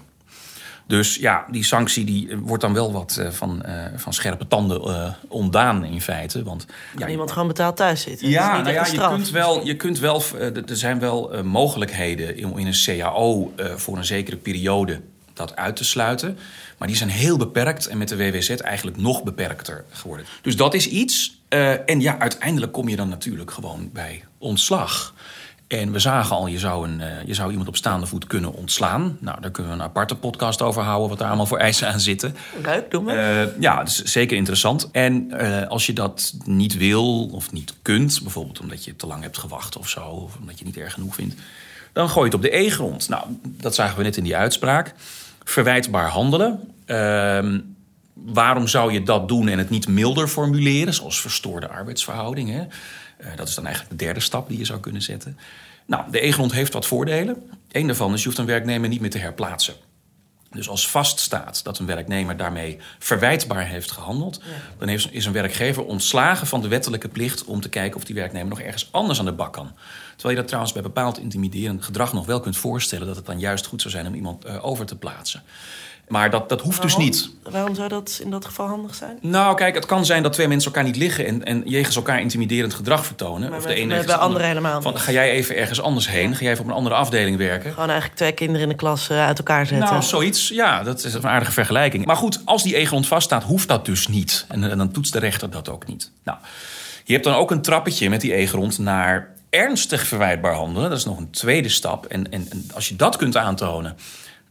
Dus 0.88 1.16
ja, 1.16 1.44
die 1.50 1.64
sanctie 1.64 2.04
die 2.04 2.36
wordt 2.36 2.62
dan 2.62 2.72
wel 2.72 2.92
wat 2.92 3.16
uh, 3.20 3.30
van, 3.30 3.62
uh, 3.66 3.84
van 3.96 4.12
scherpe 4.12 4.46
tanden 4.46 5.16
ontdaan 5.28 5.84
in 5.84 6.00
feite. 6.00 6.42
Want 6.42 6.66
ja, 6.96 7.08
iemand 7.08 7.32
gewoon 7.32 7.48
betaald 7.48 7.76
thuis 7.76 8.00
zitten. 8.00 8.28
Ja, 8.28 8.60
nou 8.60 8.72
ja 8.72 8.86
je, 8.86 9.08
kunt 9.08 9.30
wel, 9.30 9.66
je 9.66 9.76
kunt 9.76 9.98
wel, 9.98 10.22
er 10.66 10.76
zijn 10.76 10.98
wel 10.98 11.44
mogelijkheden 11.44 12.36
in, 12.36 12.58
in, 12.58 12.66
een 12.66 12.82
CAO 12.84 13.52
voor 13.76 13.96
een 13.96 14.04
zekere 14.04 14.36
periode 14.36 15.00
dat 15.34 15.56
uit 15.56 15.76
te 15.76 15.84
sluiten. 15.84 16.38
Maar 16.78 16.88
die 16.88 16.96
zijn 16.96 17.10
heel 17.10 17.36
beperkt 17.36 17.86
en 17.86 17.98
met 17.98 18.08
de 18.08 18.16
WWZ 18.16 18.50
eigenlijk 18.50 18.96
nog 18.96 19.22
beperkter 19.22 19.84
geworden. 19.90 20.26
Dus 20.42 20.56
dat 20.56 20.74
is 20.74 20.88
iets. 20.88 21.40
en 21.86 22.00
ja, 22.00 22.18
uiteindelijk 22.18 22.72
kom 22.72 22.88
je 22.88 22.96
dan 22.96 23.08
natuurlijk 23.08 23.50
gewoon 23.50 23.90
bij 23.92 24.24
ontslag. 24.38 25.14
En 25.68 25.92
we 25.92 25.98
zagen 25.98 26.36
al, 26.36 26.46
je 26.46 26.58
zou, 26.58 26.88
een, 26.88 27.00
uh, 27.00 27.06
je 27.24 27.34
zou 27.34 27.50
iemand 27.50 27.68
op 27.68 27.76
staande 27.76 28.06
voet 28.06 28.26
kunnen 28.26 28.52
ontslaan. 28.52 29.16
Nou, 29.20 29.40
daar 29.40 29.50
kunnen 29.50 29.72
we 29.72 29.78
een 29.78 29.84
aparte 29.84 30.14
podcast 30.14 30.62
over 30.62 30.82
houden, 30.82 31.08
wat 31.08 31.18
daar 31.18 31.28
allemaal 31.28 31.46
voor 31.46 31.58
eisen 31.58 31.88
aan 31.88 32.00
zitten. 32.00 32.36
Leuk, 32.62 32.90
doen 32.90 33.04
we. 33.04 33.12
Uh, 33.12 33.60
ja, 33.62 33.76
dat 33.76 33.88
is 33.88 34.02
zeker 34.02 34.36
interessant. 34.36 34.88
En 34.90 35.30
uh, 35.40 35.66
als 35.66 35.86
je 35.86 35.92
dat 35.92 36.34
niet 36.44 36.76
wil 36.76 37.26
of 37.26 37.52
niet 37.52 37.74
kunt, 37.82 38.20
bijvoorbeeld 38.22 38.60
omdat 38.60 38.84
je 38.84 38.96
te 38.96 39.06
lang 39.06 39.22
hebt 39.22 39.38
gewacht 39.38 39.76
of 39.76 39.88
zo, 39.88 40.00
of 40.00 40.36
omdat 40.40 40.58
je 40.58 40.64
niet 40.64 40.76
erg 40.76 40.92
genoeg 40.92 41.14
vindt, 41.14 41.34
dan 41.92 42.08
gooi 42.08 42.30
je 42.30 42.36
het 42.36 42.44
op 42.44 42.50
de 42.50 42.58
E-grond. 42.58 43.08
Nou, 43.08 43.24
dat 43.42 43.74
zagen 43.74 43.96
we 43.96 44.02
net 44.02 44.16
in 44.16 44.24
die 44.24 44.36
uitspraak. 44.36 44.94
Verwijtbaar 45.44 46.08
handelen. 46.08 46.60
Ehm, 46.86 47.60
waarom 48.14 48.66
zou 48.68 48.92
je 48.92 49.02
dat 49.02 49.28
doen 49.28 49.48
en 49.48 49.58
het 49.58 49.70
niet 49.70 49.88
milder 49.88 50.28
formuleren, 50.28 50.94
zoals 50.94 51.20
verstoorde 51.20 51.68
arbeidsverhoudingen? 51.68 52.70
Uh, 53.20 53.26
dat 53.36 53.48
is 53.48 53.54
dan 53.54 53.66
eigenlijk 53.66 53.98
de 53.98 54.04
derde 54.04 54.20
stap 54.20 54.48
die 54.48 54.58
je 54.58 54.64
zou 54.64 54.80
kunnen 54.80 55.02
zetten. 55.02 55.38
Nou, 55.86 56.10
de 56.10 56.26
E-grond 56.26 56.52
heeft 56.52 56.72
wat 56.72 56.86
voordelen. 56.86 57.50
Eén 57.70 57.86
daarvan 57.86 58.12
is, 58.12 58.20
je 58.20 58.26
hoeft 58.26 58.38
een 58.38 58.46
werknemer 58.46 58.88
niet 58.88 59.00
meer 59.00 59.10
te 59.10 59.18
herplaatsen. 59.18 59.74
Dus 60.50 60.68
als 60.68 60.90
vaststaat 60.90 61.64
dat 61.64 61.78
een 61.78 61.86
werknemer 61.86 62.36
daarmee 62.36 62.78
verwijtbaar 62.98 63.66
heeft 63.66 63.90
gehandeld, 63.90 64.40
ja. 64.44 64.50
dan 64.78 64.88
heeft, 64.88 65.12
is 65.12 65.26
een 65.26 65.32
werkgever 65.32 65.84
ontslagen 65.84 66.46
van 66.46 66.62
de 66.62 66.68
wettelijke 66.68 67.08
plicht 67.08 67.44
om 67.44 67.60
te 67.60 67.68
kijken 67.68 67.96
of 67.96 68.04
die 68.04 68.14
werknemer 68.14 68.48
nog 68.48 68.60
ergens 68.60 68.88
anders 68.90 69.18
aan 69.18 69.24
de 69.24 69.32
bak 69.32 69.52
kan. 69.52 69.72
Terwijl 70.10 70.30
je 70.30 70.40
dat 70.40 70.46
trouwens 70.46 70.72
bij 70.72 70.82
bepaald 70.82 71.18
intimiderend 71.18 71.84
gedrag 71.84 72.12
nog 72.12 72.26
wel 72.26 72.40
kunt 72.40 72.56
voorstellen 72.56 73.06
dat 73.06 73.16
het 73.16 73.26
dan 73.26 73.38
juist 73.38 73.66
goed 73.66 73.80
zou 73.80 73.94
zijn 73.94 74.06
om 74.06 74.14
iemand 74.14 74.46
uh, 74.46 74.64
over 74.64 74.86
te 74.86 74.96
plaatsen. 74.96 75.42
Maar 76.08 76.30
dat, 76.30 76.48
dat 76.48 76.60
hoeft 76.60 76.82
dus 76.82 76.96
niet. 76.96 77.30
Waarom 77.50 77.74
zou 77.74 77.88
dat 77.88 78.20
in 78.22 78.30
dat 78.30 78.44
geval 78.44 78.66
handig 78.66 78.94
zijn? 78.94 79.18
Nou, 79.20 79.56
kijk, 79.56 79.74
het 79.74 79.86
kan 79.86 80.04
zijn 80.06 80.22
dat 80.22 80.32
twee 80.32 80.48
mensen 80.48 80.70
elkaar 80.72 80.84
niet 80.86 80.96
liggen 80.96 81.26
en, 81.26 81.44
en 81.44 81.62
jegens 81.64 81.96
elkaar 81.96 82.20
intimiderend 82.20 82.74
gedrag 82.74 83.06
vertonen. 83.06 83.48
Maar 83.48 83.58
of 83.58 83.64
met- 83.64 83.74
de 83.76 83.80
ene 83.80 84.04
bij 84.04 84.14
anderen 84.14 84.46
helemaal 84.46 84.82
Van, 84.82 84.98
ga 84.98 85.10
jij 85.12 85.30
even 85.30 85.56
ergens 85.56 85.80
anders 85.80 86.08
heen? 86.08 86.34
Ga 86.36 86.42
jij 86.42 86.52
even 86.52 86.64
op 86.64 86.70
een 86.70 86.76
andere 86.76 86.94
afdeling 86.94 87.36
werken? 87.36 87.72
Gewoon 87.72 87.88
eigenlijk 87.88 88.18
twee 88.18 88.32
kinderen 88.32 88.62
in 88.62 88.68
de 88.68 88.74
klas 88.74 89.08
eh, 89.08 89.26
uit 89.26 89.38
elkaar 89.38 89.66
zetten. 89.66 89.88
Nou, 89.88 90.02
zoiets. 90.02 90.48
Ja, 90.48 90.82
dat 90.82 91.04
is 91.04 91.14
een 91.14 91.26
aardige 91.28 91.52
vergelijking. 91.52 92.04
Maar 92.06 92.16
goed, 92.16 92.40
als 92.44 92.62
die 92.62 92.74
egelhond 92.76 93.06
vaststaat, 93.06 93.42
hoeft 93.42 93.68
dat 93.68 93.84
dus 93.84 94.08
niet. 94.08 94.44
En, 94.48 94.70
en 94.70 94.78
dan 94.78 94.90
toetst 94.92 95.12
de 95.12 95.18
rechter 95.18 95.50
dat 95.50 95.68
ook 95.68 95.86
niet. 95.86 96.10
Nou, 96.24 96.38
je 97.04 97.12
hebt 97.12 97.24
dan 97.24 97.34
ook 97.34 97.50
een 97.50 97.62
trappetje 97.62 98.08
met 98.10 98.20
die 98.20 98.34
egelhond 98.34 98.78
naar 98.78 99.28
ernstig 99.50 100.06
verwijtbaar 100.06 100.54
handelen. 100.54 100.88
Dat 100.90 100.98
is 100.98 101.04
nog 101.04 101.18
een 101.18 101.30
tweede 101.30 101.68
stap. 101.68 102.06
En, 102.06 102.32
en, 102.32 102.46
en 102.50 102.64
als 102.74 102.88
je 102.88 102.96
dat 102.96 103.16
kunt 103.16 103.36
aantonen, 103.36 103.96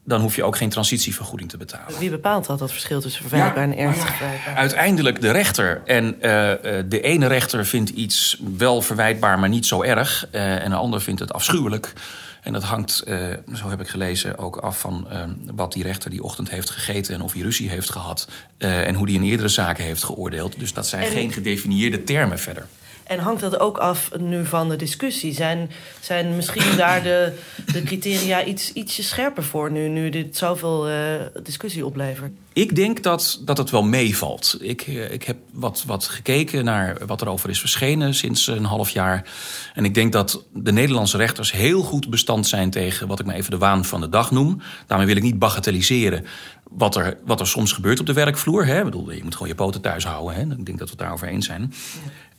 dan 0.07 0.21
hoef 0.21 0.35
je 0.35 0.43
ook 0.43 0.55
geen 0.57 0.69
transitievergoeding 0.69 1.49
te 1.49 1.57
betalen. 1.57 1.99
Wie 1.99 2.09
bepaalt 2.09 2.45
dat, 2.45 2.59
dat 2.59 2.71
verschil 2.71 3.01
tussen 3.01 3.21
verwijtbaar 3.29 3.63
en 3.63 3.77
ernstig 3.77 4.15
verwijtbaar? 4.15 4.55
Uiteindelijk 4.55 5.21
de 5.21 5.31
rechter. 5.31 5.81
En 5.85 6.21
eh, 6.21 6.51
eh, 6.79 6.85
de 6.89 7.01
ene 7.01 7.27
rechter 7.27 7.65
vindt 7.65 7.89
iets 7.89 8.37
wel 8.57 8.81
verwijtbaar, 8.81 9.39
maar 9.39 9.49
niet 9.49 9.65
zo 9.65 9.81
erg. 9.83 10.27
Eh, 10.31 10.63
en 10.63 10.69
de 10.69 10.75
ander 10.75 11.01
vindt 11.01 11.19
het 11.19 11.33
afschuwelijk. 11.33 11.93
En 12.41 12.53
dat 12.53 12.63
hangt, 12.63 12.99
eh, 13.01 13.17
zo 13.55 13.69
heb 13.69 13.81
ik 13.81 13.87
gelezen, 13.87 14.37
ook 14.37 14.55
af 14.57 14.79
van 14.79 15.07
wat 15.55 15.73
die 15.73 15.83
rechter 15.83 16.09
die 16.09 16.23
ochtend 16.23 16.49
heeft 16.49 16.69
gegeten 16.69 17.13
en 17.15 17.21
of 17.21 17.33
hij 17.33 17.41
ruzie 17.41 17.69
heeft 17.69 17.89
gehad. 17.89 18.27
eh, 18.57 18.87
en 18.87 18.95
hoe 18.95 19.05
die 19.05 19.15
in 19.15 19.23
eerdere 19.23 19.47
zaken 19.49 19.83
heeft 19.83 20.03
geoordeeld. 20.03 20.59
Dus 20.59 20.73
dat 20.73 20.87
zijn 20.87 21.03
En- 21.03 21.11
geen 21.11 21.31
gedefinieerde 21.31 22.03
termen 22.03 22.39
verder. 22.39 22.65
En 23.07 23.19
hangt 23.19 23.41
dat 23.41 23.59
ook 23.59 23.77
af 23.77 24.11
nu 24.19 24.45
van 24.45 24.69
de 24.69 24.75
discussie? 24.75 25.33
Zijn, 25.33 25.71
zijn 25.99 26.35
misschien 26.35 26.77
daar 26.77 27.03
de, 27.03 27.33
de 27.71 27.83
criteria 27.83 28.43
iets, 28.43 28.73
ietsje 28.73 29.03
scherper 29.03 29.43
voor 29.43 29.71
nu, 29.71 29.87
nu 29.87 30.09
dit 30.09 30.37
zoveel 30.37 30.87
eh, 30.87 30.95
discussie 31.43 31.85
oplevert? 31.85 32.31
Ik 32.53 32.75
denk 32.75 33.03
dat, 33.03 33.41
dat 33.45 33.57
het 33.57 33.69
wel 33.69 33.83
meevalt. 33.83 34.57
Ik, 34.59 34.81
eh, 34.81 35.11
ik 35.11 35.23
heb 35.23 35.37
wat, 35.51 35.83
wat 35.87 36.07
gekeken 36.07 36.65
naar 36.65 36.97
wat 37.05 37.21
er 37.21 37.27
over 37.27 37.49
is 37.49 37.59
verschenen 37.59 38.13
sinds 38.13 38.47
een 38.47 38.65
half 38.65 38.89
jaar. 38.89 39.29
En 39.73 39.85
ik 39.85 39.93
denk 39.93 40.11
dat 40.11 40.43
de 40.53 40.71
Nederlandse 40.71 41.17
rechters 41.17 41.51
heel 41.51 41.81
goed 41.81 42.09
bestand 42.09 42.47
zijn 42.47 42.69
tegen 42.69 43.07
wat 43.07 43.19
ik 43.19 43.25
maar 43.25 43.35
even 43.35 43.51
de 43.51 43.57
waan 43.57 43.85
van 43.85 44.01
de 44.01 44.09
dag 44.09 44.31
noem. 44.31 44.61
Daarmee 44.87 45.07
wil 45.07 45.15
ik 45.15 45.23
niet 45.23 45.39
bagatelliseren 45.39 46.25
wat 46.71 46.95
er, 46.95 47.17
wat 47.25 47.39
er 47.39 47.47
soms 47.47 47.71
gebeurt 47.71 47.99
op 47.99 48.05
de 48.05 48.13
werkvloer. 48.13 48.65
Hè? 48.65 48.77
Ik 48.77 48.83
bedoel, 48.83 49.11
je 49.11 49.23
moet 49.23 49.33
gewoon 49.33 49.47
je 49.47 49.55
poten 49.55 49.81
thuis 49.81 50.05
houden. 50.05 50.35
Hè? 50.35 50.41
Ik 50.41 50.65
denk 50.65 50.77
dat 50.77 50.77
we 50.77 50.89
het 50.89 50.97
daarover 50.97 51.27
eens 51.27 51.45
zijn. 51.45 51.73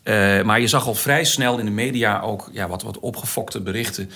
Eh, 0.09 0.43
maar 0.43 0.61
je 0.61 0.67
zag 0.67 0.87
al 0.87 0.95
vrij 0.95 1.25
snel 1.25 1.59
in 1.59 1.65
de 1.65 1.71
media 1.71 2.21
ook 2.21 2.49
ja, 2.53 2.69
wat, 2.69 2.83
wat 2.83 2.99
opgefokte 2.99 3.61
berichten 3.61 4.11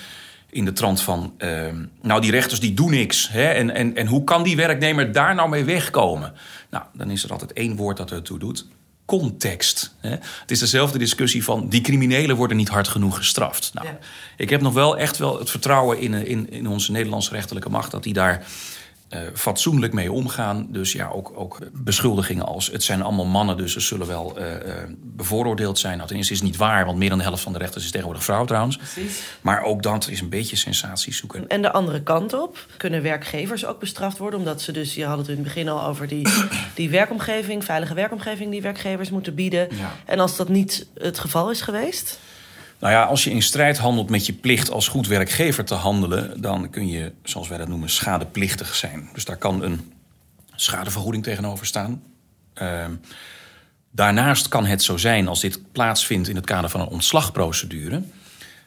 in 0.50 0.64
de 0.64 0.72
trant 0.72 1.00
van... 1.00 1.34
eh, 1.38 1.66
nou, 2.02 2.20
die 2.20 2.30
rechters 2.30 2.60
die 2.60 2.74
doen 2.74 2.90
niks. 2.90 3.28
Hè? 3.30 3.44
En, 3.44 3.74
en, 3.74 3.96
en 3.96 4.06
hoe 4.06 4.24
kan 4.24 4.42
die 4.42 4.56
werknemer 4.56 5.12
daar 5.12 5.34
nou 5.34 5.48
mee 5.48 5.64
wegkomen? 5.64 6.32
Nou, 6.70 6.84
dan 6.92 7.10
is 7.10 7.24
er 7.24 7.30
altijd 7.30 7.52
één 7.52 7.76
woord 7.76 7.96
dat 7.96 8.10
ertoe 8.10 8.38
doet. 8.38 8.66
Context. 9.04 9.94
Hè? 10.00 10.10
Het 10.10 10.50
is 10.50 10.58
dezelfde 10.58 10.98
discussie 10.98 11.44
van... 11.44 11.68
die 11.68 11.80
criminelen 11.80 12.36
worden 12.36 12.56
niet 12.56 12.68
hard 12.68 12.88
genoeg 12.88 13.16
gestraft. 13.16 13.70
Nou, 13.74 13.86
Ja. 13.86 13.98
Ik 14.36 14.50
heb 14.50 14.60
nog 14.60 14.72
wel 14.72 14.96
echt 14.96 15.18
wel 15.18 15.38
het 15.38 15.50
vertrouwen 15.50 15.98
in, 15.98 16.14
eh, 16.14 16.24
in, 16.24 16.50
in 16.50 16.66
onze 16.66 16.92
Nederlandse 16.92 17.32
rechterlijke 17.32 17.70
macht... 17.70 17.90
dat 17.90 18.02
die 18.02 18.12
daar 18.12 18.46
eh, 19.12 19.20
fatsoenlijk 19.34 19.92
mee 19.92 20.12
omgaan. 20.12 20.66
Dus 20.68 20.92
ja, 20.92 21.08
ook, 21.08 21.32
ook 21.34 21.58
beschuldigingen 21.72 22.46
als 22.46 22.66
het 22.66 22.82
zijn 22.82 23.02
allemaal 23.02 23.24
mannen, 23.24 23.56
dus 23.56 23.72
ze 23.72 23.80
zullen 23.80 24.06
wel 24.06 24.38
eh, 24.38 24.54
eh, 24.54 24.88
bevooroordeeld 25.02 25.78
zijn. 25.78 25.96
Nou, 25.96 26.08
ten 26.08 26.16
eerste 26.16 26.32
is 26.32 26.38
het 26.38 26.48
niet 26.48 26.58
waar, 26.58 26.84
want 26.84 26.98
meer 26.98 27.08
dan 27.08 27.18
de 27.18 27.24
helft 27.24 27.42
van 27.42 27.52
de 27.52 27.58
rechters 27.58 27.84
is 27.84 27.90
tegenwoordig 27.90 28.24
vrouw 28.24 28.44
trouwens. 28.44 28.76
Precies. 28.76 29.22
Maar 29.40 29.62
ook 29.62 29.82
dat 29.82 30.08
is 30.08 30.20
een 30.20 30.28
beetje 30.28 30.56
sensatie 30.56 31.14
zoeken. 31.14 31.48
En 31.48 31.62
de 31.62 31.72
andere 31.72 32.02
kant 32.02 32.32
op, 32.32 32.66
kunnen 32.76 33.02
werkgevers 33.02 33.66
ook 33.66 33.80
bestraft 33.80 34.18
worden? 34.18 34.38
Omdat 34.38 34.62
ze 34.62 34.72
dus, 34.72 34.94
je 34.94 35.04
had 35.04 35.18
het 35.18 35.28
in 35.28 35.34
het 35.34 35.42
begin 35.42 35.68
al 35.68 35.86
over 35.86 36.08
die, 36.08 36.28
die 36.74 36.90
werkomgeving, 36.90 37.64
veilige 37.64 37.94
werkomgeving 37.94 38.50
die 38.50 38.62
werkgevers 38.62 39.10
moeten 39.10 39.34
bieden. 39.34 39.68
Ja. 39.70 39.92
En 40.04 40.20
als 40.20 40.36
dat 40.36 40.48
niet 40.48 40.86
het 40.94 41.18
geval 41.18 41.50
is 41.50 41.60
geweest? 41.60 42.18
Nou 42.82 42.94
ja, 42.94 43.04
als 43.04 43.24
je 43.24 43.30
in 43.30 43.42
strijd 43.42 43.78
handelt 43.78 44.10
met 44.10 44.26
je 44.26 44.32
plicht 44.32 44.70
als 44.70 44.88
goed 44.88 45.06
werkgever 45.06 45.64
te 45.64 45.74
handelen, 45.74 46.40
dan 46.40 46.70
kun 46.70 46.88
je, 46.88 47.12
zoals 47.22 47.48
wij 47.48 47.58
dat 47.58 47.68
noemen, 47.68 47.90
schadeplichtig 47.90 48.74
zijn. 48.74 49.08
Dus 49.12 49.24
daar 49.24 49.36
kan 49.36 49.62
een 49.62 49.92
schadevergoeding 50.54 51.24
tegenover 51.24 51.66
staan. 51.66 52.02
Ehm, 52.54 52.90
daarnaast 53.90 54.48
kan 54.48 54.64
het 54.64 54.82
zo 54.82 54.96
zijn, 54.96 55.28
als 55.28 55.40
dit 55.40 55.72
plaatsvindt 55.72 56.28
in 56.28 56.36
het 56.36 56.44
kader 56.44 56.70
van 56.70 56.80
een 56.80 56.86
ontslagprocedure, 56.86 58.02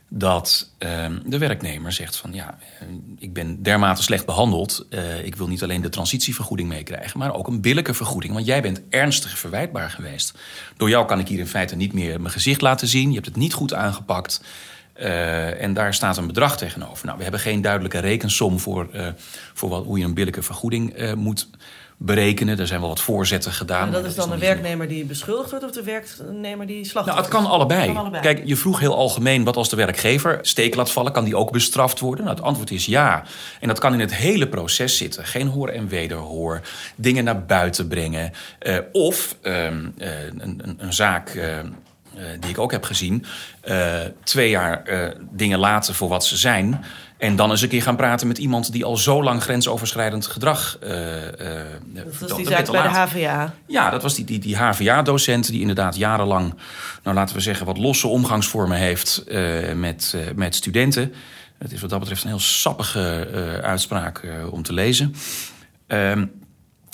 dat 0.08 0.70
ehm, 0.78 1.20
de 1.26 1.38
werknemer 1.38 1.92
zegt 1.92 2.16
van 2.16 2.34
ja, 2.34 2.58
eh, 2.80 2.88
ik 3.20 3.34
ben 3.34 3.64
dermate 3.64 4.04
slecht 4.04 4.26
behandeld, 4.26 4.86
eh, 4.90 5.26
ik 5.26 5.36
wil 5.36 5.48
niet 5.48 5.64
alleen 5.64 5.82
de 5.82 5.90
transitievergoeding 5.90 6.70
meekrijgen, 6.70 7.20
maar 7.20 7.34
ook 7.34 7.48
een 7.48 7.62
billijke 7.62 7.94
vergoeding, 7.94 8.34
want 8.34 8.46
jij 8.46 8.62
bent 8.62 8.82
ernstig 8.90 9.38
verwijtbaar 9.38 9.90
geweest. 9.90 10.38
Door 10.78 10.90
jou 10.90 11.06
kan 11.06 11.20
ik 11.20 11.28
hier 11.28 11.40
in 11.40 11.48
feite 11.48 11.76
niet 11.76 11.94
meer 11.94 12.22
mijn 12.22 12.34
gezicht 12.34 12.62
laten 12.62 12.88
zien, 12.88 13.08
je 13.10 13.14
hebt 13.14 13.26
het 13.26 13.36
niet 13.36 13.54
goed 13.54 13.74
aangepakt. 13.74 14.42
eh, 14.94 15.62
en 15.62 15.74
daar 15.74 15.94
staat 15.94 16.18
een 16.18 16.28
bedrag 16.28 16.58
tegenover. 16.58 17.06
Nou, 17.06 17.18
we 17.18 17.24
hebben 17.24 17.42
geen 17.42 17.62
duidelijke 17.62 18.00
rekensom 18.00 18.60
voor, 18.60 18.90
voor 19.54 19.70
wat, 19.70 19.86
hoe 19.86 20.00
je 20.00 20.06
een 20.06 20.14
billijke 20.14 20.42
vergoeding 20.44 21.14
moet 21.16 21.48
berekenen. 21.98 22.60
Er 22.60 22.68
zijn 22.68 22.80
wel 22.80 22.90
wat 22.90 23.02
voorzetten 23.02 23.52
gedaan. 23.52 23.86
En 23.86 23.90
maar 23.92 24.02
dat 24.02 24.10
is 24.10 24.16
dan 24.16 24.30
de 24.30 24.36
niet 24.36 24.44
genoeg. 24.44 24.56
werknemer 24.62 24.88
die 24.88 25.06
beschuldigd 25.06 25.50
wordt 25.50 25.66
of 25.66 25.72
de 25.72 25.84
werknemer 25.84 26.68
die 26.68 26.86
slachtoffer 26.86 27.24
Nou, 27.24 27.34
het 27.34 27.44
kan 27.44 27.46
allebei. 27.54 27.86
Kan 27.88 27.98
allebei. 27.98 28.22
Kijk, 28.22 28.42
je 28.46 28.56
vroeg 28.56 28.80
heel 28.80 28.96
algemeen 28.96 29.44
wat 29.44 29.56
als 29.56 29.70
de 29.70 29.75
werkgever 29.75 30.40
steek 30.42 30.75
laat 30.75 30.92
vallen, 30.92 31.12
kan 31.12 31.24
die 31.24 31.38
ook 31.38 31.52
bestraft 31.52 32.00
worden? 32.00 32.25
Nou, 32.25 32.38
het 32.38 32.46
antwoord 32.46 32.72
is 32.72 32.86
ja. 32.86 33.24
En 33.60 33.68
dat 33.68 33.80
kan 33.80 33.94
in 33.94 34.00
het 34.00 34.16
hele 34.16 34.48
proces 34.48 34.98
zitten. 34.98 35.25
Geen 35.25 35.48
hoor 35.48 35.70
en 35.70 35.88
wederhoor, 35.88 36.62
dingen 36.96 37.24
naar 37.24 37.46
buiten 37.46 37.88
brengen. 37.88 38.32
eh, 38.60 38.78
of 38.92 39.36
ehm, 39.42 39.86
eh, 39.98 40.24
een, 40.24 40.60
een, 40.64 40.75
een 40.78 40.94
zaak. 40.94 41.30
eh, 41.30 41.60
eh, 41.60 41.66
die 42.40 42.50
ik 42.50 42.60
ook 42.60 42.72
heb 42.72 42.84
gezien, 42.84 43.26
eh, 43.62 43.94
twee 44.24 44.50
jaar 44.50 44.84
eh, 44.84 45.16
dingen 45.32 45.60
laten 45.60 45.94
voor 45.96 46.10
wat 46.10 46.26
ze 46.26 46.38
zijn. 46.38 46.84
En 47.18 47.36
dan 47.36 47.52
eens 47.52 47.62
een 47.62 47.70
keer 47.70 47.82
gaan 47.82 47.96
praten 47.96 48.28
met 48.28 48.38
iemand 48.38 48.72
die 48.72 48.86
al 48.86 48.98
zo 48.98 49.24
lang 49.24 49.42
grensoverschrijdend 49.44 50.26
gedrag. 50.26 50.78
eh, 50.82 51.28
eh, 51.28 51.66
Dat 51.94 52.20
was 52.20 52.36
die 52.36 52.48
zaak 52.48 52.72
bij 52.72 52.82
de. 52.82 52.88
HVA. 52.90 53.54
Ja, 53.66 53.90
dat 53.90 54.02
was 54.02 54.14
die, 54.16 54.26
die, 54.26 54.40
die 54.40 54.58
HVA-docent 54.58 55.48
die 55.48 55.60
inderdaad 55.62 55.96
jarenlang, 55.96 56.54
nou 57.04 57.16
laten 57.16 57.36
we 57.36 57.42
zeggen, 57.42 57.66
wat 57.66 57.78
losse 57.78 58.08
omgangsvormen 58.08 58.78
heeft 58.78 59.24
eh, 59.28 59.74
met, 59.74 60.14
eh, 60.16 60.22
met 60.36 60.56
studenten. 60.56 61.14
Het 61.58 61.72
is 61.72 61.82
wat 61.82 61.90
dat 61.90 62.00
betreft 62.00 62.24
een 62.24 62.30
heel 62.30 62.40
sappige 62.40 63.28
eh, 63.34 63.54
uitspraak 63.70 64.18
eh, 64.18 64.32
om 64.54 64.64
te 64.64 64.74
lezen. 64.74 65.16
Ehm, 65.88 66.26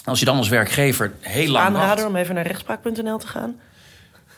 als 0.04 0.20
je 0.20 0.25
dan 0.25 0.38
als 0.38 0.50
werkgever 0.50 1.12
heel 1.20 1.48
lang 1.51 1.66
wacht, 1.74 1.78
Aanrader 1.84 2.08
om 2.08 2.16
even 2.16 2.36
naar 2.36 2.48
rechtspraak.nl 2.48 3.18
te 3.18 3.28
gaan. 3.28 3.56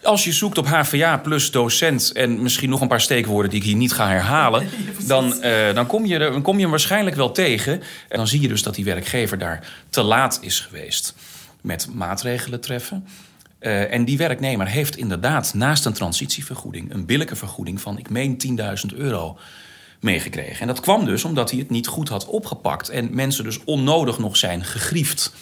Als 0.04 0.24
je 0.24 0.32
zoekt 0.32 0.58
op 0.58 0.68
HVA 0.68 1.18
plus 1.18 1.52
docent 1.52 2.12
en 2.12 2.42
misschien 2.42 2.70
nog 2.70 2.82
een 2.82 2.88
paar 2.88 3.02
steekwoorden 3.02 3.52
die 3.52 3.60
ik 3.60 3.66
hier 3.66 3.76
niet 3.76 3.94
ga 3.94 4.08
herhalen, 4.08 4.68
dan, 5.08 5.42
eh, 5.42 5.74
dan, 5.74 5.88
kom 5.88 6.06
je, 6.06 6.18
er- 6.18 6.32
dan 6.32 6.42
kom 6.42 6.56
je 6.56 6.62
hem 6.62 6.70
waarschijnlijk 6.70 7.16
wel 7.16 7.32
tegen. 7.32 7.74
En 8.10 8.18
dan 8.18 8.28
zie 8.28 8.42
je 8.42 8.48
dus 8.48 8.64
dat 8.64 8.76
die 8.76 8.86
werkgever 8.86 9.38
daar 9.38 9.68
te 9.90 10.02
laat 10.02 10.38
is 10.42 10.60
geweest 10.60 11.16
met 11.62 11.88
maatregelen 11.94 12.62
treffen. 12.62 13.08
Eh, 13.60 13.94
en 13.94 14.06
die 14.06 14.18
werknemer 14.18 14.68
heeft 14.68 14.98
inderdaad 14.98 15.54
naast 15.54 15.86
een 15.86 15.94
transitievergoeding 15.94 16.94
een 16.94 17.06
billijke 17.06 17.36
vergoeding 17.36 17.82
van, 17.82 17.98
ik 17.98 18.10
meen, 18.10 18.38
10.000 18.92 18.94
euro 18.96 19.38
meegekregen. 20.00 20.62
En 20.62 20.68
dat 20.68 20.80
kwam 20.80 21.06
dus 21.06 21.24
omdat 21.24 21.50
hij 21.52 21.60
het 21.60 21.70
niet 21.70 21.88
goed 21.88 22.10
had 22.10 22.26
opgepakt 22.26 22.90
en 22.90 23.16
mensen 23.16 23.44
dus 23.44 23.64
onnodig 23.64 24.18
nog 24.20 24.38
zijn 24.38 24.64
gegriefd. 24.64 25.34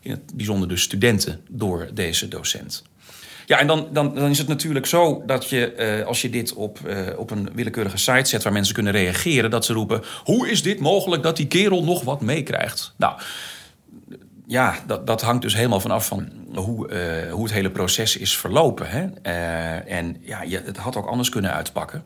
In 0.00 0.10
het 0.10 0.34
bijzonder 0.36 0.68
dus 0.68 0.82
studenten 0.82 1.40
door 1.48 1.88
deze 1.94 2.28
docent. 2.28 2.82
Ja, 3.46 3.58
en 3.58 3.66
dan, 3.66 3.88
dan, 3.92 4.14
dan 4.14 4.30
is 4.30 4.38
het 4.38 4.48
natuurlijk 4.48 4.86
zo 4.86 5.22
dat 5.26 5.48
je, 5.48 5.72
eh, 5.72 6.06
als 6.06 6.22
je 6.22 6.30
dit 6.30 6.52
op, 6.52 6.78
eh, 6.86 7.18
op 7.18 7.30
een 7.30 7.48
willekeurige 7.54 7.96
site 7.96 8.28
zet 8.28 8.42
waar 8.42 8.52
mensen 8.52 8.74
kunnen 8.74 8.92
reageren, 8.92 9.50
dat 9.50 9.64
ze 9.64 9.72
roepen: 9.72 10.02
hoe 10.24 10.50
is 10.50 10.62
dit 10.62 10.80
mogelijk 10.80 11.22
dat 11.22 11.36
die 11.36 11.46
kerel 11.46 11.84
nog 11.84 12.02
wat 12.02 12.20
meekrijgt? 12.20 12.94
Nou, 12.96 13.20
ja, 14.46 14.78
dat, 14.86 15.06
dat 15.06 15.22
hangt 15.22 15.42
dus 15.42 15.54
helemaal 15.54 15.80
vanaf 15.80 16.06
van 16.06 16.28
hoe, 16.54 16.88
eh, 16.88 17.32
hoe 17.32 17.42
het 17.42 17.52
hele 17.52 17.70
proces 17.70 18.16
is 18.16 18.36
verlopen. 18.36 18.86
Hè? 18.88 19.06
En 19.80 20.16
ja, 20.20 20.42
je, 20.42 20.62
het 20.64 20.76
had 20.76 20.96
ook 20.96 21.06
anders 21.06 21.28
kunnen 21.28 21.52
uitpakken. 21.52 22.04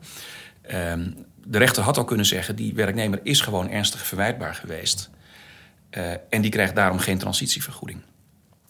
Ehm, 0.61 1.11
de 1.43 1.57
rechter 1.57 1.83
had 1.83 1.97
ook 1.97 2.07
kunnen 2.07 2.25
zeggen: 2.25 2.55
die 2.55 2.73
werknemer 2.73 3.19
is 3.23 3.41
gewoon 3.41 3.69
ernstig 3.69 4.05
verwijtbaar 4.05 4.55
geweest. 4.55 5.09
En 6.29 6.41
die 6.41 6.51
krijgt 6.51 6.75
daarom 6.75 6.99
geen 6.99 7.17
transitievergoeding. 7.17 8.01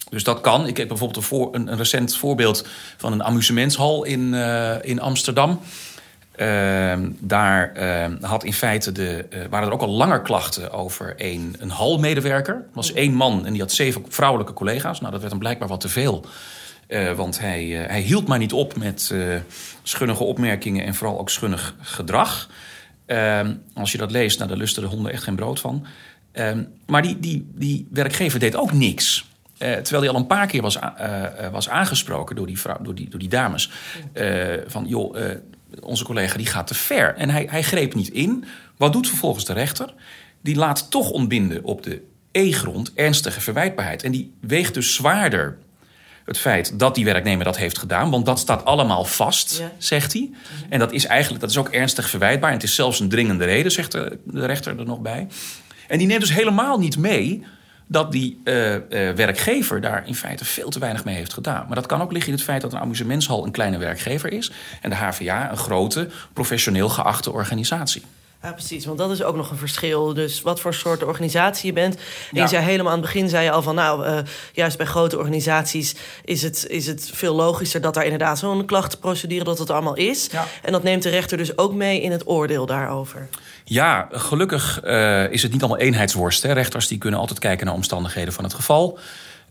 Dus 0.10 0.24
dat 0.24 0.42
kan. 0.42 0.68
Ik 0.68 0.78
heb 0.78 0.88
bijvoorbeeld 0.88 1.20
een, 1.20 1.30
voor, 1.30 1.56
een, 1.56 1.72
een 1.72 1.78
recent 1.78 2.16
voorbeeld 2.16 2.68
van 2.98 3.12
een 3.12 3.24
amusementshal 3.24 4.04
in, 4.04 4.34
eh, 4.34 4.76
in 4.82 5.00
Amsterdam. 5.00 5.60
Ehm, 6.36 7.10
daar 7.20 7.74
ehm, 7.74 8.18
had 8.22 8.44
in 8.44 8.54
feite 8.54 8.92
de, 8.92 9.26
eh, 9.30 9.40
waren 9.50 9.68
er 9.68 9.74
ook 9.74 9.82
al 9.82 9.90
langer 9.90 10.22
klachten 10.22 10.72
over 10.72 11.14
een, 11.18 11.56
een 11.60 11.70
halmedewerker. 11.70 12.54
Er 12.54 12.66
was 12.74 12.94
één 12.94 13.14
man 13.14 13.46
en 13.46 13.52
die 13.52 13.62
had 13.62 13.72
zeven 13.72 14.06
vrouwelijke 14.08 14.54
collega's. 14.54 15.00
Nou, 15.00 15.12
dat 15.12 15.20
werd 15.20 15.32
hem 15.32 15.42
blijkbaar 15.42 15.68
wat 15.68 15.82
te 15.82 15.90
veel. 15.90 16.26
Eh, 16.88 17.12
want 17.12 17.40
hij, 17.40 17.66
hij 17.66 18.02
hield 18.02 18.28
maar 18.28 18.38
niet 18.38 18.54
op 18.54 18.78
met 18.78 19.14
schunnige 19.84 20.24
opmerkingen 20.24 20.86
en 20.86 20.96
vooral 20.96 21.20
ook 21.20 21.30
schunnig 21.30 21.76
gedrag. 21.80 22.50
Ehm, 23.06 23.54
als 23.74 23.92
je 23.92 23.98
dat 23.98 24.12
leest, 24.12 24.38
nou, 24.38 24.50
daar 24.50 24.60
lusten 24.60 24.84
de 24.84 24.90
honden 24.90 25.12
echt 25.12 25.24
geen 25.24 25.36
brood 25.36 25.60
van. 25.60 25.86
Maar 26.86 27.02
die, 27.02 27.20
die, 27.20 27.52
die 27.56 27.88
werkgever 27.90 28.40
deed 28.40 28.56
ook 28.56 28.72
niks. 28.72 29.29
Uh, 29.60 29.74
terwijl 29.74 30.02
hij 30.02 30.10
al 30.12 30.20
een 30.20 30.28
paar 30.28 30.48
keer 30.48 30.62
was, 30.62 30.76
uh, 30.76 31.48
was 31.52 31.70
aangesproken 31.70 32.36
door 32.36 32.48
die, 32.48 32.60
vrouw, 32.60 32.78
door 32.82 32.96
die, 32.96 33.10
door 33.10 33.20
die 33.20 33.30
dames. 33.30 33.72
van 34.68 34.86
joh, 34.88 35.16
onze 35.82 36.04
collega 36.04 36.38
die 36.38 36.46
gaat 36.46 36.68
te 36.68 36.76
ver. 36.76 37.16
En 37.16 37.30
hij, 37.30 37.48
hij 37.50 37.64
greep 37.64 37.94
niet 37.94 38.10
in. 38.10 38.46
Wat 38.78 38.94
doet 38.94 39.08
vervolgens 39.08 39.46
de 39.46 39.54
rechter? 39.54 39.94
Die 40.42 40.56
laat 40.56 40.92
toch 40.92 41.10
ontbinden 41.10 41.64
op 41.64 41.84
de 41.84 42.02
E-grond 42.32 42.94
ernstige 42.94 43.42
verwijtbaarheid. 43.42 44.04
En 44.04 44.12
die 44.12 44.34
weegt 44.42 44.74
dus 44.74 44.94
zwaarder 44.94 45.58
het 46.26 46.38
feit 46.38 46.80
dat 46.80 46.96
die 46.96 47.06
werknemer 47.06 47.46
dat 47.46 47.58
heeft 47.58 47.78
gedaan. 47.78 48.12
Want 48.12 48.26
dat 48.26 48.40
staat 48.40 48.66
allemaal 48.66 49.06
vast, 49.06 49.64
zegt 49.78 50.14
hij. 50.14 50.32
En 50.70 50.80
dat 50.80 50.92
is 50.92 51.06
eigenlijk 51.06 51.42
dat 51.42 51.50
is 51.50 51.58
ook 51.58 51.70
ernstig 51.70 52.10
verwijtbaar. 52.10 52.50
En 52.50 52.56
het 52.56 52.66
is 52.66 52.76
zelfs 52.76 53.00
een 53.00 53.10
dringende 53.10 53.46
reden, 53.46 53.72
zegt 53.72 53.92
de, 53.92 54.20
de 54.24 54.46
rechter 54.46 54.80
er 54.80 54.86
nog 54.86 55.00
bij. 55.00 55.28
En 55.88 55.98
die 55.98 56.08
neemt 56.08 56.22
dus 56.22 56.34
helemaal 56.34 56.80
niet 56.80 56.98
mee 56.98 57.44
dat 57.92 58.12
die 58.12 58.42
uh, 58.44 58.74
uh, 58.74 58.80
werkgever 58.90 59.82
daar 59.82 60.08
in 60.08 60.16
feite 60.16 60.46
veel 60.46 60.70
te 60.70 60.80
weinig 60.80 61.06
mee 61.06 61.16
heeft 61.16 61.34
gedaan. 61.34 61.66
Maar 61.66 61.76
dat 61.76 61.86
kan 61.86 62.02
ook 62.02 62.12
liggen 62.12 62.32
in 62.32 62.38
het 62.38 62.48
feit 62.48 62.62
dat 62.62 62.74
een 62.74 62.80
amusementshal 62.80 63.46
een 63.46 63.52
kleine 63.52 63.78
werkgever 63.78 64.32
is 64.32 64.52
en 64.82 64.90
de 64.90 64.96
HVA 64.96 65.52
een 65.52 65.58
grote, 65.58 66.10
professioneel 66.34 66.90
geachte 66.90 67.32
organisatie. 67.32 68.02
Ja, 68.42 68.52
precies. 68.52 68.86
Want 68.86 68.98
dat 68.98 69.12
is 69.12 69.24
ook 69.24 69.36
nog 69.36 69.52
een 69.52 69.58
verschil. 69.58 70.14
Dus 70.14 70.42
wat 70.42 70.60
voor 70.60 70.74
soort 70.74 71.04
organisatie 71.04 71.66
je 71.66 71.74
bent. 71.74 71.96
En 71.96 72.42
je 72.42 72.48
zei 72.48 72.64
helemaal 72.64 72.92
aan 72.92 72.98
het 73.00 73.06
begin 73.06 73.30
zei 73.30 73.44
je 73.44 73.52
al 73.52 73.62
van... 73.62 73.76
nou, 73.76 74.08
uh, 74.08 74.18
juist 74.54 74.78
bij 74.78 74.86
grote 74.86 75.18
organisaties 75.18 75.96
is 76.24 76.42
het, 76.42 76.68
is 76.68 76.88
het 76.88 77.10
veel 77.14 77.36
logischer... 77.36 77.82
dat 77.82 77.94
daar 77.94 78.04
inderdaad 78.04 78.40
zo'n 78.40 78.66
klachtenprocedure 78.66 79.44
dat 79.44 79.60
het 79.60 79.70
allemaal 79.70 79.96
is. 79.96 80.28
Ja. 80.32 80.46
En 80.62 80.72
dat 80.72 80.84
neemt 80.84 81.04
de 81.04 81.10
rechter 81.10 81.38
dus 81.38 81.58
ook 81.58 81.74
mee 81.74 82.02
in 82.02 82.12
het 82.12 82.28
oordeel 82.28 82.66
daarover. 82.66 83.28
Ja, 83.64 84.08
gelukkig 84.12 84.82
uh, 84.84 85.32
is 85.32 85.44
het 85.44 85.52
niet 85.52 85.62
allemaal 85.62 85.80
eenheidsworst. 85.80 86.44
Hè. 86.44 86.52
Rechters 86.52 86.88
die 86.88 86.98
kunnen 86.98 87.20
altijd 87.20 87.40
kijken 87.40 87.66
naar 87.66 87.76
omstandigheden 87.76 88.34
van 88.34 88.44
het 88.44 88.54
geval... 88.54 89.00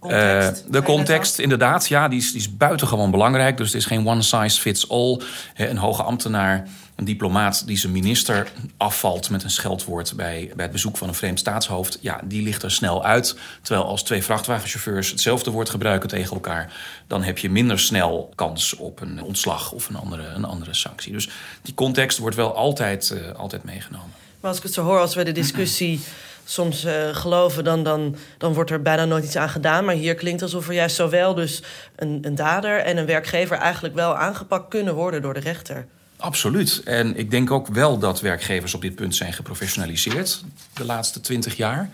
Context, 0.00 0.64
uh, 0.66 0.73
de 0.73 0.83
context, 0.83 1.38
inderdaad, 1.38 1.88
ja, 1.88 2.09
die 2.09 2.18
is, 2.18 2.33
die 2.33 2.40
is 2.40 2.57
buitengewoon 2.57 3.11
belangrijk. 3.11 3.57
Dus 3.57 3.66
het 3.66 3.76
is 3.76 3.87
geen 3.87 4.09
one 4.09 4.23
size 4.23 4.61
fits 4.61 4.88
all. 4.90 5.21
Een 5.54 5.76
hoge 5.76 6.02
ambtenaar 6.02 6.68
een 6.99 7.05
diplomaat 7.05 7.67
die 7.67 7.78
zijn 7.78 7.93
minister 7.93 8.49
afvalt 8.76 9.31
met 9.31 9.43
een 9.43 9.50
scheldwoord 9.50 10.12
bij, 10.17 10.50
bij 10.55 10.64
het 10.64 10.73
bezoek 10.73 10.97
van 10.97 11.09
een 11.09 11.14
vreemd 11.14 11.38
staatshoofd, 11.38 11.99
ja, 12.00 12.21
die 12.25 12.43
ligt 12.43 12.62
er 12.62 12.71
snel 12.71 13.05
uit. 13.05 13.37
Terwijl 13.62 13.87
als 13.87 14.02
twee 14.02 14.23
vrachtwagenchauffeurs 14.23 15.11
hetzelfde 15.11 15.50
woord 15.50 15.71
gebruiken 15.71 16.09
tegen 16.09 16.35
elkaar, 16.35 16.73
dan 17.07 17.23
heb 17.23 17.38
je 17.38 17.50
minder 17.50 17.78
snel 17.78 18.33
kans 18.35 18.76
op 18.76 19.00
een 19.00 19.23
ontslag 19.23 19.73
of 19.73 19.88
een 19.88 19.97
andere, 19.97 20.26
een 20.26 20.45
andere 20.45 20.75
sanctie. 20.75 21.12
Dus 21.12 21.28
die 21.62 21.75
context 21.75 22.19
wordt 22.19 22.37
wel 22.37 22.55
altijd, 22.55 23.11
uh, 23.14 23.35
altijd 23.35 23.64
meegenomen. 23.64 24.12
Maar 24.40 24.50
als 24.50 24.59
ik 24.59 24.62
het 24.62 24.75
zo 24.75 24.85
hoor, 24.85 24.99
als 24.99 25.14
we 25.14 25.25
de 25.25 25.33
discussie 25.33 26.00
soms 26.45 26.85
uh, 26.85 26.93
geloven, 27.12 27.64
dan, 27.64 27.83
dan, 27.83 28.17
dan 28.38 28.55
wordt 28.55 28.71
er 28.71 28.83
bijna 28.83 29.05
nooit 29.05 29.25
iets 29.25 29.37
aan 29.37 29.49
gedaan. 29.49 29.85
Maar 29.85 29.95
hier 29.95 30.14
klinkt 30.14 30.43
alsof 30.43 30.69
er 30.69 30.75
juist 30.75 30.97
zowel 30.97 31.35
dus 31.35 31.62
een, 31.97 32.19
een 32.23 32.35
dader 32.35 32.78
en 32.78 32.97
een 32.97 33.07
werkgever 33.07 33.57
eigenlijk 33.57 33.95
wel 33.95 34.17
aangepakt 34.17 34.69
kunnen 34.69 34.95
worden 34.95 35.23
door 35.23 35.35
de 35.35 35.40
rechter. 35.40 35.87
Absoluut. 36.19 36.83
En 36.85 37.17
ik 37.17 37.31
denk 37.31 37.51
ook 37.51 37.67
wel 37.67 37.99
dat 37.99 38.21
werkgevers 38.21 38.75
op 38.75 38.81
dit 38.81 38.95
punt 38.95 39.17
zijn 39.17 39.33
geprofessionaliseerd 39.33 40.45
de 40.73 40.85
laatste 40.85 41.21
twintig 41.21 41.57
jaar. 41.57 41.91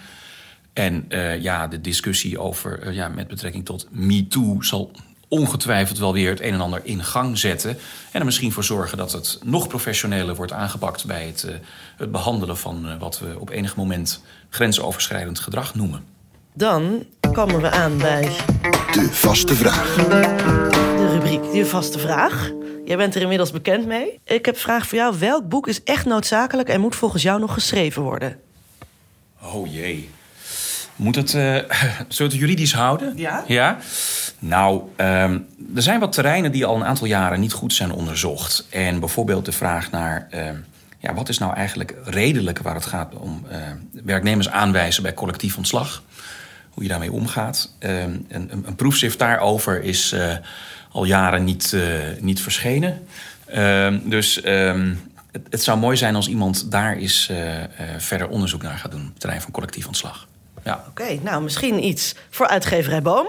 En 0.72 1.04
uh, 1.08 1.42
ja, 1.42 1.66
de 1.66 1.80
discussie 1.80 2.38
over, 2.38 2.86
uh, 2.86 2.94
ja, 2.94 3.08
met 3.08 3.28
betrekking 3.28 3.64
tot 3.64 3.86
MeToo 3.90 4.62
zal 4.62 4.90
ongetwijfeld 5.28 5.98
wel 5.98 6.12
weer 6.12 6.30
het 6.30 6.40
een 6.40 6.52
en 6.52 6.60
ander 6.60 6.80
in 6.84 7.04
gang 7.04 7.38
zetten. 7.38 7.70
En 8.10 8.20
er 8.20 8.24
misschien 8.24 8.52
voor 8.52 8.64
zorgen 8.64 8.98
dat 8.98 9.12
het 9.12 9.38
nog 9.44 9.68
professioneler 9.68 10.34
wordt 10.34 10.52
aangepakt 10.52 11.04
bij 11.04 11.26
het, 11.26 11.44
uh, 11.48 11.54
het 11.96 12.12
behandelen 12.12 12.56
van 12.56 12.98
wat 12.98 13.18
we 13.18 13.36
op 13.38 13.50
enig 13.50 13.76
moment 13.76 14.22
grensoverschrijdend 14.48 15.38
gedrag 15.38 15.74
noemen. 15.74 16.04
Dan 16.54 17.04
komen 17.32 17.60
we 17.60 17.70
aan 17.70 17.98
bij. 17.98 18.22
De 18.92 19.08
vaste 19.10 19.54
vraag. 19.54 19.94
De 20.96 21.08
rubriek 21.12 21.52
De 21.52 21.66
vaste 21.66 21.98
vraag. 21.98 22.52
Jij 22.84 22.96
bent 22.96 23.14
er 23.14 23.22
inmiddels 23.22 23.50
bekend 23.50 23.86
mee. 23.86 24.20
Ik 24.24 24.44
heb 24.44 24.54
een 24.54 24.60
vraag 24.60 24.86
voor 24.86 24.98
jou. 24.98 25.18
Welk 25.18 25.48
boek 25.48 25.68
is 25.68 25.82
echt 25.82 26.04
noodzakelijk 26.04 26.68
en 26.68 26.80
moet 26.80 26.96
volgens 26.96 27.22
jou 27.22 27.40
nog 27.40 27.52
geschreven 27.52 28.02
worden? 28.02 28.36
Oh 29.42 29.72
jee. 29.72 30.10
Moet 30.96 31.14
het, 31.16 31.32
uh, 31.32 31.42
zullen 32.08 32.32
het 32.32 32.40
juridisch 32.40 32.72
houden? 32.72 33.12
Ja. 33.16 33.44
Ja? 33.46 33.78
Nou, 34.38 34.82
um, 34.96 35.46
er 35.74 35.82
zijn 35.82 36.00
wat 36.00 36.12
terreinen 36.12 36.52
die 36.52 36.64
al 36.66 36.76
een 36.76 36.84
aantal 36.84 37.06
jaren 37.06 37.40
niet 37.40 37.52
goed 37.52 37.72
zijn 37.72 37.92
onderzocht. 37.92 38.66
En 38.70 39.00
bijvoorbeeld 39.00 39.44
de 39.44 39.52
vraag 39.52 39.90
naar... 39.90 40.28
Uh, 40.34 40.48
ja, 40.98 41.14
wat 41.14 41.28
is 41.28 41.38
nou 41.38 41.54
eigenlijk 41.54 41.94
redelijk 42.04 42.58
waar 42.58 42.74
het 42.74 42.86
gaat 42.86 43.14
om 43.14 43.44
uh, 43.50 43.58
werknemers 44.04 44.48
aanwijzen 44.48 45.02
bij 45.02 45.14
collectief 45.14 45.56
ontslag? 45.56 46.02
Hoe 46.70 46.82
je 46.82 46.88
daarmee 46.88 47.12
omgaat. 47.12 47.74
een, 47.78 48.26
een, 48.28 48.50
een 48.66 48.76
proefschrift 48.76 49.18
daarover 49.18 49.82
is 49.82 50.14
al 50.94 51.04
jaren 51.04 51.44
niet, 51.44 51.72
uh, 51.74 51.82
niet 52.20 52.40
verschenen. 52.40 53.06
Uh, 53.54 53.94
dus 54.04 54.44
um, 54.46 55.00
het, 55.32 55.42
het, 55.50 55.62
zou 55.62 55.78
mooi 55.78 55.96
zijn 55.96 56.14
als 56.14 56.28
iemand 56.28 56.70
daar 56.70 56.96
eens 56.96 57.28
uh, 57.30 57.38
verder 57.98 58.28
onderzoek 58.28 58.62
naar 58.62 58.78
gaat 58.78 58.90
doen 58.90 59.00
op 59.00 59.08
het 59.08 59.20
terrein 59.20 59.42
van 59.42 59.50
collectief 59.52 59.86
ontslag. 59.86 60.26
Ja. 60.64 60.84
Oké, 60.88 61.02
okay, 61.02 61.20
nou 61.22 61.42
misschien 61.42 61.84
iets 61.84 62.14
voor 62.30 62.46
uitgeverij 62.46 63.02
Boom. 63.02 63.28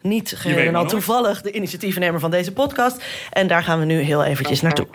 Niet 0.00 0.34
geheel 0.36 0.66
en 0.66 0.74
al 0.74 0.86
toevallig 0.86 1.42
de 1.42 1.52
initiatiefnemer 1.52 2.20
van 2.20 2.30
deze 2.30 2.52
podcast. 2.52 3.04
En 3.30 3.46
daar 3.46 3.62
gaan 3.62 3.78
we 3.78 3.84
nu 3.84 4.00
heel 4.00 4.24
eventjes 4.24 4.60
naartoe. 4.60 4.86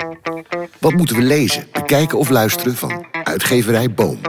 Wat 0.80 0.94
moeten 0.94 1.16
we 1.16 1.22
lezen, 1.22 1.68
bekijken 1.72 2.18
of 2.18 2.30
luisteren 2.30 2.76
van 2.76 3.06
uitgeverij 3.24 3.92
Boom? 3.92 4.20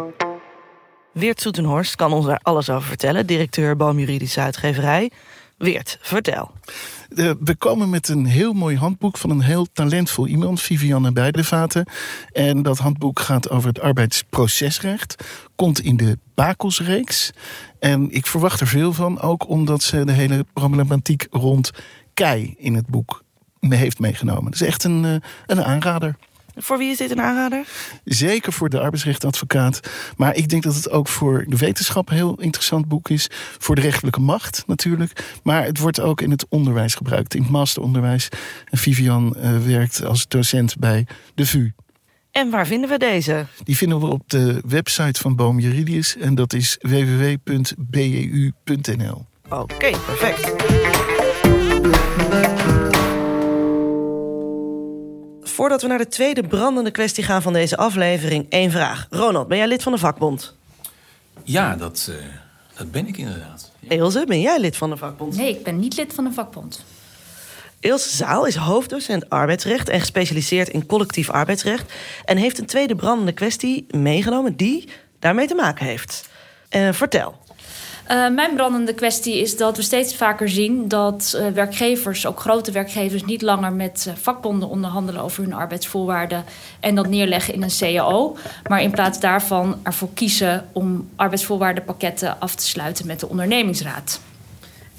Weert 1.12 1.40
Soetenhorst 1.40 1.96
kan 1.96 2.12
ons 2.12 2.26
daar 2.26 2.40
alles 2.42 2.70
over 2.70 2.88
vertellen. 2.88 3.26
Directeur 3.26 3.76
Boom 3.76 3.98
Juridische 3.98 4.40
Uitgeverij. 4.40 5.10
Weert, 5.58 5.98
vertel. 6.00 6.50
we 7.40 7.54
komen 7.58 7.90
met 7.90 8.08
een 8.08 8.26
heel 8.26 8.52
mooi 8.52 8.76
handboek 8.76 9.18
van 9.18 9.30
een 9.30 9.40
heel 9.40 9.66
talentvol 9.72 10.26
iemand, 10.26 10.60
Vivianne 10.60 11.12
Bijdevaten. 11.12 11.86
En 12.32 12.62
dat 12.62 12.78
handboek 12.78 13.20
gaat 13.20 13.50
over 13.50 13.68
het 13.68 13.80
arbeidsprocesrecht. 13.80 15.24
Komt 15.56 15.80
in 15.80 15.96
de 15.96 16.18
Bakelsreeks. 16.34 17.30
En 17.78 18.10
ik 18.10 18.26
verwacht 18.26 18.60
er 18.60 18.66
veel 18.66 18.92
van, 18.92 19.20
ook 19.20 19.48
omdat 19.48 19.82
ze 19.82 20.04
de 20.04 20.12
hele 20.12 20.46
problematiek 20.52 21.26
rond 21.30 21.70
kei 22.14 22.54
in 22.58 22.74
het 22.74 22.86
boek 22.86 23.22
heeft 23.60 23.98
meegenomen. 23.98 24.44
Dat 24.44 24.60
is 24.60 24.66
echt 24.66 24.84
een, 24.84 25.04
eh, 25.04 25.14
een 25.46 25.64
aanrader. 25.64 26.16
Voor 26.58 26.78
wie 26.78 26.90
is 26.90 26.96
dit 26.96 27.10
een 27.10 27.20
aanrader? 27.20 27.64
Zeker 28.04 28.52
voor 28.52 28.68
de 28.68 28.80
arbeidsrechtadvocaat. 28.80 29.80
Maar 30.16 30.36
ik 30.36 30.48
denk 30.48 30.62
dat 30.62 30.74
het 30.74 30.90
ook 30.90 31.08
voor 31.08 31.44
de 31.48 31.56
wetenschap 31.56 32.08
een 32.08 32.16
heel 32.16 32.40
interessant 32.40 32.88
boek 32.88 33.08
is. 33.08 33.28
Voor 33.58 33.74
de 33.74 33.80
rechterlijke 33.80 34.20
macht 34.20 34.62
natuurlijk. 34.66 35.38
Maar 35.42 35.64
het 35.64 35.78
wordt 35.78 36.00
ook 36.00 36.20
in 36.20 36.30
het 36.30 36.46
onderwijs 36.48 36.94
gebruikt, 36.94 37.34
in 37.34 37.42
het 37.42 37.50
masteronderwijs. 37.50 38.28
En 38.64 38.78
Vivian 38.78 39.36
uh, 39.36 39.58
werkt 39.66 40.04
als 40.04 40.28
docent 40.28 40.76
bij 40.78 41.06
de 41.34 41.46
VU. 41.46 41.72
En 42.30 42.50
waar 42.50 42.66
vinden 42.66 42.88
we 42.90 42.98
deze? 42.98 43.46
Die 43.64 43.76
vinden 43.76 44.00
we 44.00 44.06
op 44.06 44.22
de 44.26 44.62
website 44.66 45.20
van 45.20 45.36
Boom 45.36 45.58
Juridius. 45.58 46.16
En 46.16 46.34
dat 46.34 46.52
is 46.52 46.76
www.beu.nl. 46.80 47.76
Oké, 49.48 49.74
okay, 49.74 49.94
perfect. 50.06 50.97
Voordat 55.58 55.82
we 55.82 55.88
naar 55.88 55.98
de 55.98 56.08
tweede 56.08 56.42
brandende 56.42 56.90
kwestie 56.90 57.24
gaan 57.24 57.42
van 57.42 57.52
deze 57.52 57.76
aflevering, 57.76 58.46
één 58.48 58.70
vraag. 58.70 59.06
Ronald, 59.10 59.48
ben 59.48 59.58
jij 59.58 59.66
lid 59.66 59.82
van 59.82 59.92
de 59.92 59.98
vakbond? 59.98 60.54
Ja, 61.44 61.76
dat, 61.76 62.08
uh, 62.10 62.16
dat 62.76 62.90
ben 62.90 63.06
ik 63.06 63.16
inderdaad. 63.16 63.72
Ja. 63.80 63.90
Ilse, 63.90 64.24
ben 64.26 64.40
jij 64.40 64.60
lid 64.60 64.76
van 64.76 64.90
de 64.90 64.96
vakbond? 64.96 65.36
Nee, 65.36 65.48
ik 65.48 65.62
ben 65.64 65.78
niet 65.78 65.96
lid 65.96 66.14
van 66.14 66.24
de 66.24 66.32
vakbond. 66.32 66.84
Ilse 67.80 68.16
Zaal 68.16 68.46
is 68.46 68.56
hoofddocent 68.56 69.30
arbeidsrecht 69.30 69.88
en 69.88 70.00
gespecialiseerd 70.00 70.68
in 70.68 70.86
collectief 70.86 71.30
arbeidsrecht. 71.30 71.92
En 72.24 72.36
heeft 72.36 72.58
een 72.58 72.66
tweede 72.66 72.94
brandende 72.94 73.32
kwestie 73.32 73.86
meegenomen 73.90 74.56
die 74.56 74.88
daarmee 75.18 75.46
te 75.46 75.54
maken 75.54 75.86
heeft. 75.86 76.28
Uh, 76.70 76.92
vertel. 76.92 77.38
Uh, 78.10 78.28
mijn 78.28 78.54
brandende 78.54 78.94
kwestie 78.94 79.40
is 79.40 79.56
dat 79.56 79.76
we 79.76 79.82
steeds 79.82 80.14
vaker 80.14 80.48
zien 80.48 80.88
dat 80.88 81.34
uh, 81.36 81.48
werkgevers, 81.48 82.26
ook 82.26 82.40
grote 82.40 82.72
werkgevers, 82.72 83.24
niet 83.24 83.42
langer 83.42 83.72
met 83.72 84.04
uh, 84.08 84.14
vakbonden 84.14 84.68
onderhandelen 84.68 85.22
over 85.22 85.42
hun 85.42 85.52
arbeidsvoorwaarden 85.52 86.44
en 86.80 86.94
dat 86.94 87.08
neerleggen 87.08 87.54
in 87.54 87.62
een 87.62 87.78
CAO. 87.78 88.36
Maar 88.68 88.82
in 88.82 88.90
plaats 88.90 89.20
daarvan 89.20 89.76
ervoor 89.82 90.08
kiezen 90.14 90.68
om 90.72 91.08
arbeidsvoorwaardenpakketten 91.16 92.40
af 92.40 92.54
te 92.54 92.66
sluiten 92.66 93.06
met 93.06 93.20
de 93.20 93.28
ondernemingsraad. 93.28 94.20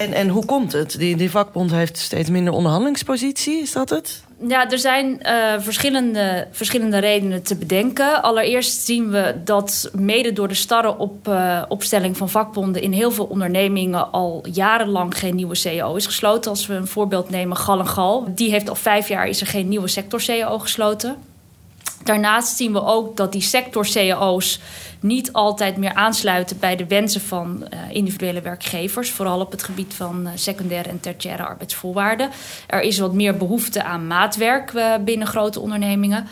En, 0.00 0.12
en 0.12 0.28
hoe 0.28 0.44
komt 0.44 0.72
het? 0.72 0.98
Die, 0.98 1.16
die 1.16 1.30
vakbond 1.30 1.70
heeft 1.70 1.98
steeds 1.98 2.30
minder 2.30 2.52
onderhandelingspositie, 2.52 3.60
is 3.60 3.72
dat 3.72 3.90
het? 3.90 4.22
Ja, 4.48 4.70
er 4.70 4.78
zijn 4.78 5.20
uh, 5.22 5.54
verschillende, 5.58 6.46
verschillende 6.50 6.98
redenen 6.98 7.42
te 7.42 7.56
bedenken. 7.56 8.22
Allereerst 8.22 8.84
zien 8.84 9.10
we 9.10 9.34
dat 9.44 9.90
mede 9.94 10.32
door 10.32 10.48
de 10.48 10.54
starre 10.54 10.98
op, 10.98 11.28
uh, 11.28 11.62
opstelling 11.68 12.16
van 12.16 12.28
vakbonden 12.28 12.82
in 12.82 12.92
heel 12.92 13.10
veel 13.10 13.24
ondernemingen 13.24 14.12
al 14.12 14.44
jarenlang 14.52 15.18
geen 15.18 15.34
nieuwe 15.34 15.54
CEO 15.54 15.94
is 15.94 16.06
gesloten. 16.06 16.50
Als 16.50 16.66
we 16.66 16.74
een 16.74 16.86
voorbeeld 16.86 17.30
nemen, 17.30 17.56
Gal 17.56 17.78
en 17.78 17.88
Gal. 17.88 18.32
Die 18.34 18.50
heeft 18.50 18.68
al 18.68 18.74
vijf 18.74 19.08
jaar 19.08 19.28
is 19.28 19.40
er 19.40 19.46
geen 19.46 19.68
nieuwe 19.68 19.88
sector 19.88 20.20
CEO 20.20 20.58
gesloten. 20.58 21.16
Daarnaast 22.02 22.56
zien 22.56 22.72
we 22.72 22.84
ook 22.84 23.16
dat 23.16 23.32
die 23.32 23.42
sector-cao's 23.42 24.60
niet 25.00 25.32
altijd 25.32 25.76
meer 25.76 25.94
aansluiten 25.94 26.58
bij 26.58 26.76
de 26.76 26.86
wensen 26.86 27.20
van 27.20 27.64
uh, 27.72 27.78
individuele 27.90 28.40
werkgevers, 28.40 29.10
vooral 29.10 29.40
op 29.40 29.50
het 29.50 29.62
gebied 29.62 29.94
van 29.94 30.26
uh, 30.26 30.30
secundaire 30.34 30.88
en 30.88 31.00
tertiaire 31.00 31.46
arbeidsvoorwaarden. 31.46 32.30
Er 32.66 32.80
is 32.80 32.98
wat 32.98 33.12
meer 33.12 33.36
behoefte 33.36 33.82
aan 33.82 34.06
maatwerk 34.06 34.72
uh, 34.72 34.94
binnen 35.04 35.26
grote 35.26 35.60
ondernemingen. 35.60 36.26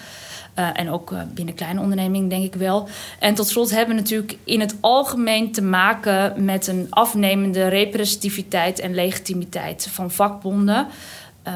en 0.74 0.90
ook 0.90 1.12
binnen 1.35 1.54
kleine 1.54 1.81
ondernemingen, 1.81 2.28
denk 2.28 2.44
ik 2.44 2.54
wel. 2.54 2.88
En 3.18 3.35
tot 3.35 3.48
slot 3.48 3.70
hebben 3.70 3.94
we 3.94 4.00
natuurlijk 4.00 4.37
in 4.44 4.61
het 4.61 4.76
algemeen 4.81 5.52
te 5.52 5.62
maken 5.62 6.44
met 6.44 6.66
een 6.66 6.87
afnemende 6.90 7.68
representativiteit 7.68 8.81
en 8.81 8.94
legitimiteit 8.94 9.88
van 9.90 10.11
vakbonden. 10.11 10.87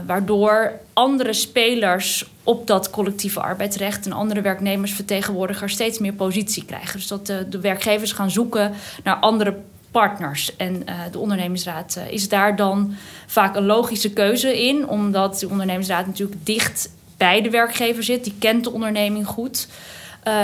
Waardoor 0.06 0.80
andere 0.92 1.32
spelers 1.32 2.26
op 2.44 2.66
dat 2.66 2.90
collectieve 2.90 3.40
arbeidsrecht 3.40 4.06
en 4.06 4.12
andere 4.12 4.40
werknemersvertegenwoordigers 4.40 5.72
steeds 5.72 5.98
meer 5.98 6.12
positie 6.12 6.64
krijgen. 6.64 6.98
Dus 6.98 7.06
dat 7.06 7.26
de, 7.26 7.48
de 7.48 7.60
werkgevers 7.60 8.12
gaan 8.12 8.30
zoeken 8.30 8.72
naar 9.04 9.16
andere 9.16 9.56
partners. 9.90 10.56
En 10.56 10.74
uh, 10.74 10.94
de 11.10 11.18
ondernemingsraad 11.18 11.96
uh, 11.98 12.12
is 12.12 12.28
daar 12.28 12.56
dan 12.56 12.94
vaak 13.26 13.56
een 13.56 13.66
logische 13.66 14.12
keuze 14.12 14.62
in, 14.66 14.88
omdat 14.88 15.38
de 15.38 15.48
ondernemingsraad 15.48 16.06
natuurlijk 16.06 16.46
dicht 16.46 16.90
bij 17.16 17.42
de 17.42 17.50
werkgever 17.50 18.02
zit. 18.02 18.24
Die 18.24 18.34
kent 18.38 18.64
de 18.64 18.72
onderneming 18.72 19.26
goed. 19.26 19.68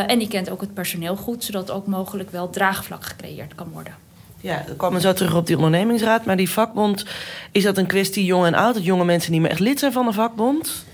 en 0.07 0.19
die 0.19 0.29
kent 0.29 0.51
ook 0.51 0.61
het 0.61 0.75
personeel 0.75 1.17
goed, 1.17 1.45
zodat 1.45 1.71
ook 1.71 1.87
mogelijk 1.87 2.31
wel 2.31 2.51
draagvlak 2.51 3.05
gecreëerd 3.05 3.55
kan 3.55 3.69
worden. 3.73 3.95
Ja, 4.41 4.65
we 4.67 4.75
komen 4.75 5.01
zo 5.01 5.13
terug 5.13 5.35
op 5.35 5.47
die 5.47 5.57
ondernemingsraad. 5.57 6.25
Maar 6.25 6.37
die 6.37 6.51
vakbond, 6.51 7.05
is 7.53 7.63
dat 7.63 7.79
een 7.79 7.87
kwestie 7.87 8.25
jong 8.25 8.47
en 8.47 8.55
oud? 8.55 8.75
Dat 8.75 8.85
jonge 8.85 9.05
mensen 9.05 9.33
niet 9.33 9.41
meer 9.41 9.51
echt 9.51 9.61
lid 9.61 9.79
zijn 9.79 9.93
van 9.93 10.07
de 10.07 10.13
vakbond? 10.13 10.85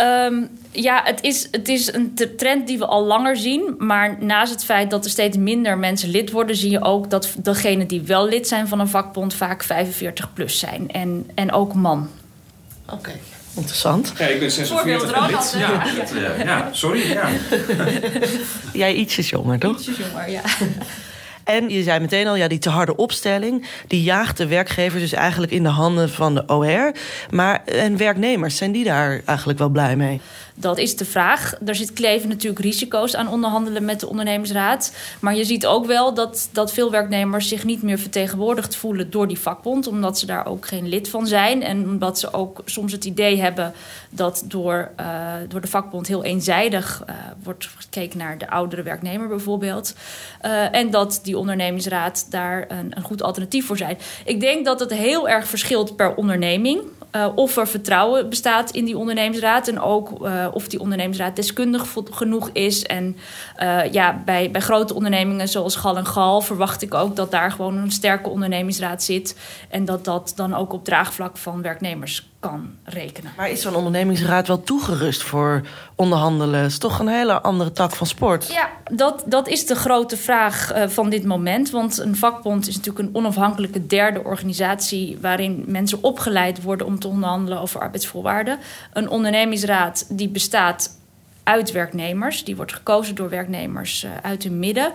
Um, 0.00 0.48
ja, 0.70 1.02
het 1.04 1.22
is, 1.22 1.48
het 1.50 1.68
is 1.68 1.92
een 1.92 2.18
trend 2.36 2.66
die 2.66 2.78
we 2.78 2.86
al 2.86 3.04
langer 3.04 3.36
zien. 3.36 3.74
Maar 3.78 4.16
naast 4.20 4.52
het 4.52 4.64
feit 4.64 4.90
dat 4.90 5.04
er 5.04 5.10
steeds 5.10 5.36
minder 5.36 5.78
mensen 5.78 6.10
lid 6.10 6.30
worden, 6.30 6.56
zie 6.56 6.70
je 6.70 6.82
ook 6.82 7.10
dat 7.10 7.34
degenen 7.42 7.86
die 7.86 8.02
wel 8.02 8.28
lid 8.28 8.48
zijn 8.48 8.68
van 8.68 8.80
een 8.80 8.88
vakbond 8.88 9.34
vaak 9.34 9.62
45 9.62 10.32
plus 10.32 10.58
zijn. 10.58 10.90
En, 10.90 11.30
en 11.34 11.52
ook 11.52 11.74
man. 11.74 12.08
Oké. 12.92 13.12
Interessant. 13.54 14.12
Ja, 14.18 14.26
ik 14.26 14.38
ben 14.38 14.50
46 14.50 15.28
lid. 15.28 15.54
Ja, 15.58 15.84
dat, 15.94 16.12
uh, 16.14 16.44
ja, 16.44 16.68
sorry. 16.72 17.12
Ja. 17.12 17.28
Jij 18.72 18.94
ietsjes 18.94 19.30
jonger, 19.30 19.58
toch? 19.58 19.78
Ietsjes 19.78 19.96
jonger, 19.96 20.30
ja. 20.30 20.42
En 21.46 21.68
je 21.68 21.82
zei 21.82 22.00
meteen 22.00 22.26
al, 22.26 22.36
ja, 22.36 22.48
die 22.48 22.58
te 22.58 22.70
harde 22.70 22.96
opstelling... 22.96 23.66
die 23.86 24.02
jaagt 24.02 24.36
de 24.36 24.46
werkgevers 24.46 25.02
dus 25.02 25.12
eigenlijk 25.12 25.52
in 25.52 25.62
de 25.62 25.68
handen 25.68 26.10
van 26.10 26.34
de 26.34 26.42
OR. 26.46 26.92
Maar 27.30 27.64
en 27.64 27.96
werknemers, 27.96 28.56
zijn 28.56 28.72
die 28.72 28.84
daar 28.84 29.20
eigenlijk 29.24 29.58
wel 29.58 29.68
blij 29.68 29.96
mee? 29.96 30.20
Dat 30.58 30.78
is 30.78 30.96
de 30.96 31.04
vraag. 31.04 31.54
Er 31.66 31.74
zit 31.74 31.92
kleven 31.92 32.28
natuurlijk 32.28 32.62
risico's 32.62 33.16
aan 33.16 33.28
onderhandelen 33.28 33.84
met 33.84 34.00
de 34.00 34.08
ondernemingsraad. 34.08 34.96
Maar 35.20 35.36
je 35.36 35.44
ziet 35.44 35.66
ook 35.66 35.86
wel 35.86 36.14
dat, 36.14 36.48
dat 36.52 36.72
veel 36.72 36.90
werknemers 36.90 37.48
zich 37.48 37.64
niet 37.64 37.82
meer 37.82 37.98
vertegenwoordigd 37.98 38.76
voelen 38.76 39.10
door 39.10 39.28
die 39.28 39.38
vakbond. 39.38 39.86
Omdat 39.86 40.18
ze 40.18 40.26
daar 40.26 40.46
ook 40.46 40.66
geen 40.66 40.88
lid 40.88 41.08
van 41.08 41.26
zijn. 41.26 41.62
En 41.62 41.88
omdat 41.88 42.18
ze 42.18 42.32
ook 42.32 42.60
soms 42.64 42.92
het 42.92 43.04
idee 43.04 43.40
hebben 43.40 43.72
dat 44.16 44.44
door, 44.46 44.90
uh, 45.00 45.32
door 45.48 45.60
de 45.60 45.66
vakbond 45.66 46.06
heel 46.06 46.24
eenzijdig 46.24 47.02
uh, 47.08 47.14
wordt 47.42 47.68
gekeken 47.76 48.18
naar 48.18 48.38
de 48.38 48.50
oudere 48.50 48.82
werknemer 48.82 49.28
bijvoorbeeld. 49.28 49.94
Uh, 50.44 50.74
en 50.74 50.90
dat 50.90 51.20
die 51.22 51.38
ondernemingsraad 51.38 52.26
daar 52.30 52.64
een, 52.68 52.96
een 52.96 53.02
goed 53.02 53.22
alternatief 53.22 53.66
voor 53.66 53.76
zijn. 53.76 53.98
Ik 54.24 54.40
denk 54.40 54.64
dat 54.64 54.80
het 54.80 54.92
heel 54.92 55.28
erg 55.28 55.48
verschilt 55.48 55.96
per 55.96 56.14
onderneming. 56.14 56.80
Of 57.34 57.56
er 57.56 57.68
vertrouwen 57.68 58.28
bestaat 58.28 58.70
in 58.70 58.84
die 58.84 58.98
ondernemingsraad. 58.98 59.68
En 59.68 59.80
ook 59.80 60.28
of 60.52 60.68
die 60.68 60.80
ondernemingsraad 60.80 61.36
deskundig 61.36 61.94
genoeg 62.10 62.50
is. 62.52 62.82
En 62.82 63.16
ja, 63.90 64.22
bij, 64.24 64.50
bij 64.50 64.60
grote 64.60 64.94
ondernemingen 64.94 65.48
zoals 65.48 65.76
Gal 65.76 65.96
en 65.96 66.06
Gal 66.06 66.40
verwacht 66.40 66.82
ik 66.82 66.94
ook 66.94 67.16
dat 67.16 67.30
daar 67.30 67.50
gewoon 67.50 67.76
een 67.76 67.90
sterke 67.90 68.28
ondernemingsraad 68.28 69.02
zit. 69.02 69.38
En 69.68 69.84
dat 69.84 70.04
dat 70.04 70.32
dan 70.36 70.54
ook 70.54 70.72
op 70.72 70.84
draagvlak 70.84 71.36
van 71.36 71.62
werknemers 71.62 72.28
kan 72.40 72.70
rekenen. 72.84 73.32
Maar 73.36 73.50
is 73.50 73.62
zo'n 73.62 73.74
ondernemingsraad 73.74 74.46
wel 74.46 74.62
toegerust 74.62 75.22
voor 75.22 75.62
onderhandelen? 75.94 76.60
Het 76.60 76.70
is 76.70 76.78
toch 76.78 76.98
een 76.98 77.08
hele 77.08 77.40
andere 77.40 77.72
tak 77.72 77.94
van 77.94 78.06
sport? 78.06 78.46
Ja, 78.46 78.70
dat, 78.92 79.22
dat 79.26 79.48
is 79.48 79.66
de 79.66 79.74
grote 79.74 80.16
vraag 80.16 80.74
uh, 80.74 80.88
van 80.88 81.10
dit 81.10 81.24
moment. 81.24 81.70
Want 81.70 81.98
een 81.98 82.16
vakbond 82.16 82.68
is 82.68 82.76
natuurlijk 82.76 83.08
een 83.08 83.14
onafhankelijke 83.14 83.86
derde 83.86 84.24
organisatie... 84.24 85.18
waarin 85.20 85.64
mensen 85.66 86.02
opgeleid 86.02 86.62
worden 86.62 86.86
om 86.86 86.98
te 86.98 87.08
onderhandelen 87.08 87.60
over 87.60 87.80
arbeidsvoorwaarden. 87.80 88.58
Een 88.92 89.08
ondernemingsraad 89.08 90.06
die 90.08 90.28
bestaat 90.28 90.98
uit 91.42 91.72
werknemers. 91.72 92.44
Die 92.44 92.56
wordt 92.56 92.72
gekozen 92.72 93.14
door 93.14 93.28
werknemers 93.28 94.04
uh, 94.04 94.10
uit 94.22 94.42
hun 94.42 94.58
midden. 94.58 94.92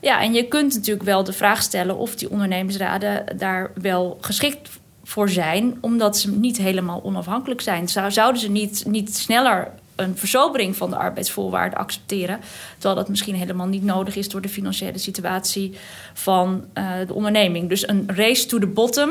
Ja, 0.00 0.20
en 0.20 0.32
je 0.32 0.48
kunt 0.48 0.74
natuurlijk 0.74 1.06
wel 1.06 1.24
de 1.24 1.32
vraag 1.32 1.62
stellen 1.62 1.96
of 1.96 2.14
die 2.14 2.30
ondernemingsraden 2.30 3.38
daar 3.38 3.70
wel 3.74 4.18
geschikt 4.20 4.79
voor 5.10 5.28
zijn, 5.28 5.78
omdat 5.80 6.18
ze 6.18 6.30
niet 6.30 6.56
helemaal 6.56 7.02
onafhankelijk 7.02 7.60
zijn. 7.60 7.88
Zouden 7.88 8.40
ze 8.40 8.50
niet, 8.50 8.84
niet 8.86 9.16
sneller 9.16 9.70
een 9.96 10.16
versobering 10.16 10.76
van 10.76 10.90
de 10.90 10.96
arbeidsvoorwaarden 10.96 11.78
accepteren. 11.78 12.40
Terwijl 12.72 12.94
dat 12.94 13.08
misschien 13.08 13.34
helemaal 13.34 13.66
niet 13.66 13.84
nodig 13.84 14.16
is 14.16 14.28
door 14.28 14.40
de 14.40 14.48
financiële 14.48 14.98
situatie 14.98 15.74
van 16.14 16.64
uh, 16.74 16.92
de 17.06 17.14
onderneming. 17.14 17.68
Dus 17.68 17.88
een 17.88 18.04
race 18.06 18.46
to 18.46 18.58
the 18.58 18.66
bottom 18.66 19.10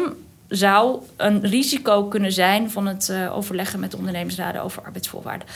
zou 0.50 1.02
een 1.18 1.42
risico 1.42 2.04
kunnen 2.04 2.32
zijn 2.32 2.72
van 2.72 2.88
het 2.88 3.08
uh, 3.12 3.38
overleggen 3.38 3.80
met 3.80 3.92
de 3.92 3.98
ondernemingsraden 3.98 4.64
over 4.64 4.84
arbeidsvoorwaarden. 4.84 5.48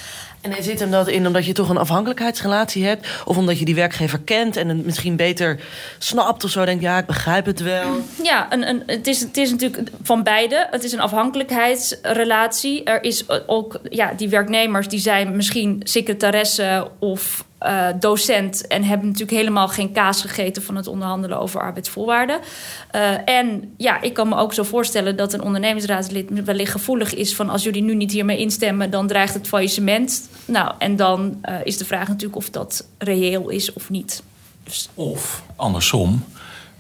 En 0.42 0.64
zit 0.64 0.80
hem 0.80 0.92
dat 0.92 1.08
in 1.08 1.28
omdat 1.28 1.46
je 1.46 1.54
toch 1.54 1.70
een 1.70 1.78
afhankelijkheidsrelatie 1.78 2.86
hebt? 2.86 3.08
Of 3.26 3.38
omdat 3.38 3.60
je 3.60 3.66
die 3.66 3.76
werkgever 3.76 4.20
kent 4.20 4.58
en 4.58 4.70
het 4.70 4.86
misschien 4.86 5.16
beter 5.16 5.60
snapt 5.98 6.44
of 6.44 6.50
zo? 6.50 6.66
Denkt, 6.66 6.84
ja, 6.84 6.98
ik 6.98 7.06
begrijp 7.06 7.46
het 7.46 7.60
wel. 7.60 8.00
Ja, 8.24 8.54
een, 8.54 8.68
een, 8.68 8.84
het, 8.86 9.08
is, 9.08 9.20
het 9.20 9.38
is 9.38 9.52
natuurlijk 9.52 9.90
van 10.02 10.24
beide. 10.24 10.68
Het 10.72 10.84
is 10.84 10.92
een 10.92 11.00
afhankelijkheidsrelatie. 11.00 12.84
Er 12.84 13.04
is 13.04 13.30
ook, 13.48 13.80
ja, 13.90 14.14
die 14.18 14.30
werknemers 14.30 14.88
die 14.88 15.00
zijn 15.00 15.36
misschien 15.36 15.82
secretaresse 15.84 16.88
of 17.00 17.46
uh, 17.63 17.88
docent 17.99 18.67
en 18.67 18.84
hebben 18.84 19.08
natuurlijk 19.08 19.38
helemaal 19.38 19.67
geen 19.67 19.91
kaas 19.91 20.21
gegeten 20.21 20.63
van 20.63 20.76
het 20.76 20.88
onderhandelen 20.88 21.39
over 21.39 21.62
arbeidsvoorwaarden. 21.62 22.39
Uh, 22.95 23.30
en 23.30 23.73
ja, 23.78 24.02
ik 24.02 24.13
kan 24.13 24.30
me 24.30 24.36
ook 24.36 24.54
zo 24.54 24.63
voorstellen 24.63 25.15
dat 25.15 25.34
een 25.34 25.41
ondernemingsraadslid 25.41 26.43
wellicht 26.45 26.71
gevoelig 26.71 27.13
is 27.13 27.36
van 27.36 27.49
als 27.49 27.63
jullie 27.63 27.84
nu 27.84 27.95
niet 27.95 28.12
hiermee 28.12 28.38
instemmen, 28.38 28.89
dan 28.89 29.08
dreigt 29.08 29.34
het 29.34 29.47
faillissement. 29.47 30.30
Nou, 30.45 30.73
en 30.78 30.95
dan 30.95 31.39
uh, 31.45 31.56
is 31.63 31.78
de 31.78 31.86
vraag 31.86 32.08
natuurlijk 32.08 32.36
of 32.36 32.49
dat 32.49 32.88
reëel 32.97 33.49
is 33.49 33.73
of 33.73 33.89
niet. 33.89 34.23
Dus... 34.63 34.89
Of 34.93 35.43
andersom, 35.56 36.23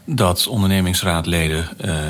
dat 0.05 0.47
ondernemingsraadleden 0.47 1.67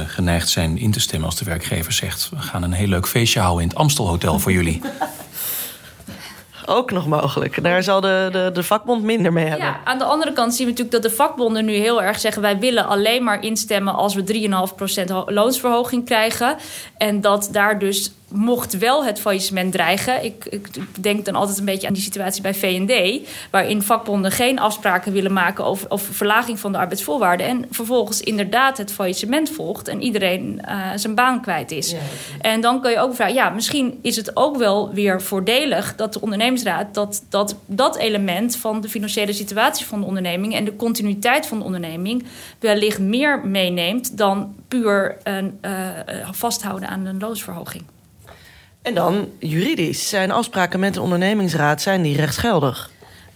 geneigd 0.07 0.49
zijn 0.49 0.77
in 0.77 0.91
te 0.91 0.99
stemmen 0.99 1.29
als 1.29 1.37
de 1.37 1.45
werkgever 1.45 1.93
zegt: 1.93 2.29
we 2.29 2.41
gaan 2.41 2.63
een 2.63 2.71
heel 2.71 2.87
leuk 2.87 3.07
feestje 3.07 3.39
houden 3.39 3.63
in 3.63 3.69
het 3.69 3.77
Amstelhotel 3.77 4.39
voor 4.39 4.51
jullie. 4.51 4.81
ook 6.67 6.91
nog 6.91 7.07
mogelijk. 7.07 7.63
Daar 7.63 7.83
zal 7.83 8.01
de, 8.01 8.29
de, 8.31 8.49
de 8.53 8.63
vakbond 8.63 9.03
minder 9.03 9.33
mee 9.33 9.45
hebben. 9.45 9.67
Ja, 9.67 9.81
aan 9.83 9.97
de 9.97 10.03
andere 10.03 10.33
kant 10.33 10.55
zien 10.55 10.65
we 10.65 10.71
natuurlijk 10.71 11.03
dat 11.03 11.11
de 11.11 11.17
vakbonden 11.17 11.65
nu 11.65 11.73
heel 11.73 12.03
erg 12.03 12.19
zeggen... 12.19 12.41
wij 12.41 12.59
willen 12.59 12.87
alleen 12.87 13.23
maar 13.23 13.43
instemmen 13.43 13.93
als 13.93 14.15
we 14.15 14.49
3,5% 15.03 15.13
loonsverhoging 15.25 16.05
krijgen. 16.05 16.55
En 16.97 17.21
dat 17.21 17.49
daar 17.51 17.79
dus 17.79 18.11
mocht 18.33 18.77
wel 18.77 19.05
het 19.05 19.19
faillissement 19.19 19.71
dreigen. 19.71 20.23
Ik, 20.23 20.45
ik, 20.49 20.67
denk 20.99 21.25
dan 21.25 21.35
altijd 21.35 21.57
een 21.57 21.65
beetje 21.65 21.87
aan 21.87 21.93
die 21.93 22.03
situatie 22.03 22.41
bij 22.41 22.53
VND, 22.53 23.21
waarin 23.51 23.81
vakbonden 23.81 24.31
geen 24.31 24.59
afspraken 24.59 25.11
willen 25.11 25.33
maken 25.33 25.65
over, 25.65 25.89
over 25.89 26.13
verlaging 26.13 26.59
van 26.59 26.71
de 26.71 26.77
arbeidsvoorwaarden. 26.77 27.47
En 27.47 27.65
vervolgens 27.69 28.21
inderdaad 28.21 28.77
het 28.77 28.91
faillissement 28.91 29.49
volgt 29.49 29.87
en 29.87 30.01
iedereen 30.01 30.61
uh, 30.67 30.89
zijn 30.95 31.15
baan 31.15 31.41
kwijt 31.41 31.71
is. 31.71 31.91
Ja, 31.91 31.97
en 32.41 32.61
dan 32.61 32.81
kun 32.81 32.91
je 32.91 32.99
ook 32.99 33.15
vragen: 33.15 33.33
ja, 33.33 33.49
misschien 33.49 33.99
is 34.01 34.15
het 34.15 34.35
ook 34.35 34.57
wel 34.57 34.93
weer 34.93 35.21
voordelig 35.21 35.95
dat 35.95 36.13
de 36.13 36.21
ondernemingsraad 36.21 36.93
dat, 36.93 37.23
dat, 37.29 37.55
dat 37.65 37.95
element 37.97 38.55
van 38.55 38.81
de 38.81 38.89
financiële 38.89 39.33
situatie 39.33 39.85
van 39.85 39.99
de 39.99 40.05
onderneming 40.05 40.55
en 40.55 40.65
de 40.65 40.75
continuïteit 40.75 41.45
van 41.45 41.59
de 41.59 41.65
onderneming 41.65 42.25
wellicht 42.59 42.99
meer 42.99 43.45
meeneemt 43.45 44.17
dan 44.17 44.55
puur 44.67 45.17
een, 45.23 45.59
uh, 45.61 45.71
vasthouden 46.31 46.89
aan 46.89 47.05
een 47.05 47.19
loonsverhoging. 47.19 47.83
En 48.83 48.93
dan 48.93 49.29
juridisch. 49.39 50.09
Zijn 50.09 50.31
afspraken 50.31 50.79
met 50.79 50.93
de 50.93 51.01
ondernemingsraad 51.01 51.81
zijn 51.81 52.01
die 52.01 52.15
rechtsgeldig? 52.15 52.89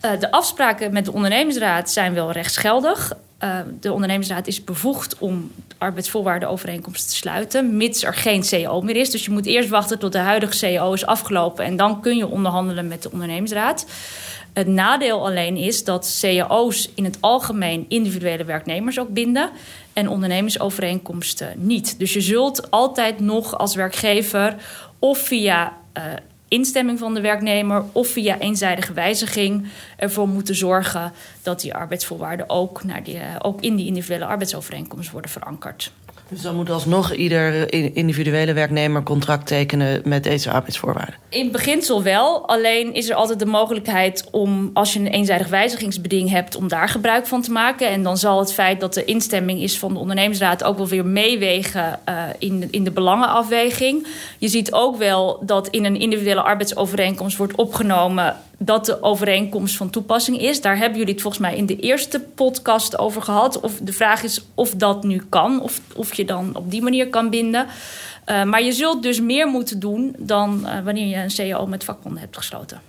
Uh, 0.05 0.19
de 0.19 0.31
afspraken 0.31 0.93
met 0.93 1.05
de 1.05 1.13
ondernemingsraad 1.13 1.89
zijn 1.89 2.13
wel 2.13 2.31
rechtsgeldig. 2.31 3.13
Uh, 3.43 3.59
de 3.79 3.91
ondernemingsraad 3.91 4.47
is 4.47 4.63
bevoegd 4.63 5.17
om 5.17 5.51
arbeidsvoorwaardenovereenkomsten 5.77 7.09
te 7.09 7.15
sluiten, 7.15 7.77
mits 7.77 8.03
er 8.03 8.13
geen 8.13 8.43
CEO 8.43 8.81
meer 8.81 8.95
is. 8.95 9.11
Dus 9.11 9.25
je 9.25 9.31
moet 9.31 9.45
eerst 9.45 9.69
wachten 9.69 9.99
tot 9.99 10.11
de 10.11 10.17
huidige 10.17 10.53
CEO 10.53 10.93
is 10.93 11.05
afgelopen 11.05 11.65
en 11.65 11.75
dan 11.75 12.01
kun 12.01 12.17
je 12.17 12.27
onderhandelen 12.27 12.87
met 12.87 13.03
de 13.03 13.11
ondernemingsraad. 13.11 13.85
Het 14.57 14.67
nadeel 14.67 15.25
alleen 15.25 15.57
is 15.57 15.83
dat 15.83 16.17
cao's 16.21 16.89
in 16.95 17.03
het 17.03 17.17
algemeen 17.19 17.85
individuele 17.87 18.43
werknemers 18.43 18.99
ook 18.99 19.13
binden 19.13 19.49
en 19.93 20.09
ondernemersovereenkomsten 20.09 21.53
niet. 21.55 21.99
Dus 21.99 22.13
je 22.13 22.21
zult 22.21 22.71
altijd 22.71 23.19
nog 23.19 23.57
als 23.57 23.75
werkgever 23.75 24.55
of 24.99 25.17
via 25.17 25.77
uh, 25.97 26.03
instemming 26.47 26.99
van 26.99 27.13
de 27.13 27.21
werknemer 27.21 27.83
of 27.91 28.07
via 28.07 28.39
eenzijdige 28.39 28.93
wijziging 28.93 29.67
ervoor 29.97 30.27
moeten 30.27 30.55
zorgen 30.55 31.13
dat 31.41 31.61
die 31.61 31.73
arbeidsvoorwaarden 31.73 32.49
ook, 32.49 32.83
naar 32.83 33.03
die, 33.03 33.19
ook 33.41 33.61
in 33.61 33.75
die 33.75 33.87
individuele 33.87 34.25
arbeidsovereenkomst 34.25 35.11
worden 35.11 35.31
verankerd. 35.31 35.91
Dus 36.29 36.41
dan 36.41 36.55
moet 36.55 36.69
alsnog 36.69 37.13
ieder 37.13 37.73
individuele 37.95 38.53
werknemer 38.53 39.03
contract 39.03 39.47
tekenen 39.47 40.01
met 40.03 40.23
deze 40.23 40.51
arbeidsvoorwaarden? 40.51 41.15
In 41.29 41.51
beginsel 41.51 42.03
wel. 42.03 42.47
Alleen 42.47 42.93
is 42.93 43.09
er 43.09 43.15
altijd 43.15 43.39
de 43.39 43.45
mogelijkheid 43.45 44.27
om, 44.31 44.69
als 44.73 44.93
je 44.93 44.99
een 44.99 45.07
eenzijdig 45.07 45.47
wijzigingsbeding 45.47 46.29
hebt, 46.29 46.55
om 46.55 46.67
daar 46.67 46.89
gebruik 46.89 47.27
van 47.27 47.41
te 47.41 47.51
maken. 47.51 47.89
En 47.89 48.03
dan 48.03 48.17
zal 48.17 48.39
het 48.39 48.53
feit 48.53 48.79
dat 48.79 48.93
de 48.93 49.05
instemming 49.05 49.61
is 49.61 49.79
van 49.79 49.93
de 49.93 49.99
ondernemingsraad 49.99 50.63
ook 50.63 50.77
wel 50.77 50.87
weer 50.87 51.05
meewegen 51.05 51.99
uh, 52.09 52.23
in, 52.37 52.67
in 52.71 52.83
de 52.83 52.91
belangenafweging. 52.91 54.07
Je 54.37 54.47
ziet 54.47 54.73
ook 54.73 54.97
wel 54.97 55.39
dat 55.41 55.67
in 55.67 55.85
een 55.85 55.99
individuele 55.99 56.41
arbeidsovereenkomst 56.41 57.37
wordt 57.37 57.55
opgenomen 57.55 58.35
dat 58.57 58.85
de 58.85 59.03
overeenkomst 59.03 59.77
van 59.77 59.89
toepassing 59.89 60.39
is. 60.39 60.61
Daar 60.61 60.77
hebben 60.77 60.97
jullie 60.97 61.13
het 61.13 61.21
volgens 61.21 61.41
mij 61.41 61.55
in 61.55 61.65
de 61.65 61.79
eerste 61.79 62.19
podcast 62.19 62.97
over 62.97 63.21
gehad. 63.21 63.59
Of 63.59 63.73
de 63.81 63.93
vraag 63.93 64.23
is 64.23 64.45
of 64.53 64.69
dat 64.69 65.03
nu 65.03 65.21
kan, 65.29 65.61
of, 65.61 65.81
of 65.95 66.13
je 66.13 66.25
dan 66.25 66.55
op 66.55 66.71
die 66.71 66.81
manier 66.81 67.09
kan 67.09 67.29
binden. 67.29 67.67
Uh, 68.29 68.43
maar 68.43 68.63
je 68.63 68.71
zult 68.71 69.03
dus 69.03 69.21
meer 69.21 69.47
moeten 69.47 69.79
doen 69.79 70.15
dan 70.17 70.61
uh, 70.63 70.79
wanneer 70.83 71.07
je 71.07 71.15
een 71.15 71.51
CAO 71.51 71.65
met 71.65 71.83
vakbonden 71.83 72.21
hebt 72.21 72.37
gesloten. 72.37 72.81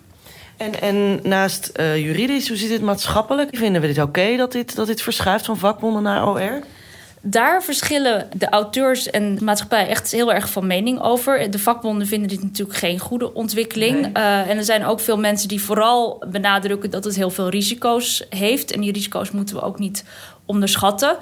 En, 0.56 0.80
en 0.80 1.20
naast 1.22 1.72
uh, 1.76 1.96
juridisch, 1.96 2.48
hoe 2.48 2.56
zit 2.56 2.70
het 2.70 2.82
maatschappelijk? 2.82 3.56
Vinden 3.56 3.80
we 3.80 3.86
dit 3.86 3.98
oké 3.98 4.36
dat, 4.36 4.52
dit, 4.52 4.76
dat 4.76 4.86
dit 4.86 5.02
verschuift 5.02 5.44
van 5.44 5.58
vakbonden 5.58 6.02
naar 6.02 6.28
OR? 6.28 6.62
Daar 7.22 7.62
verschillen 7.62 8.28
de 8.34 8.48
auteurs 8.48 9.10
en 9.10 9.34
de 9.34 9.44
maatschappij 9.44 9.88
echt 9.88 10.12
heel 10.12 10.32
erg 10.32 10.50
van 10.50 10.66
mening 10.66 11.00
over. 11.00 11.50
De 11.50 11.58
vakbonden 11.58 12.06
vinden 12.06 12.28
dit 12.28 12.42
natuurlijk 12.42 12.78
geen 12.78 12.98
goede 12.98 13.34
ontwikkeling. 13.34 14.00
Nee. 14.00 14.10
Uh, 14.16 14.50
en 14.50 14.56
er 14.56 14.64
zijn 14.64 14.84
ook 14.84 15.00
veel 15.00 15.18
mensen 15.18 15.48
die 15.48 15.62
vooral 15.62 16.22
benadrukken 16.30 16.90
dat 16.90 17.04
het 17.04 17.16
heel 17.16 17.30
veel 17.30 17.48
risico's 17.48 18.24
heeft. 18.30 18.72
En 18.72 18.80
die 18.80 18.92
risico's 18.92 19.30
moeten 19.30 19.54
we 19.54 19.62
ook 19.62 19.78
niet 19.78 20.04
onderschatten. 20.44 21.16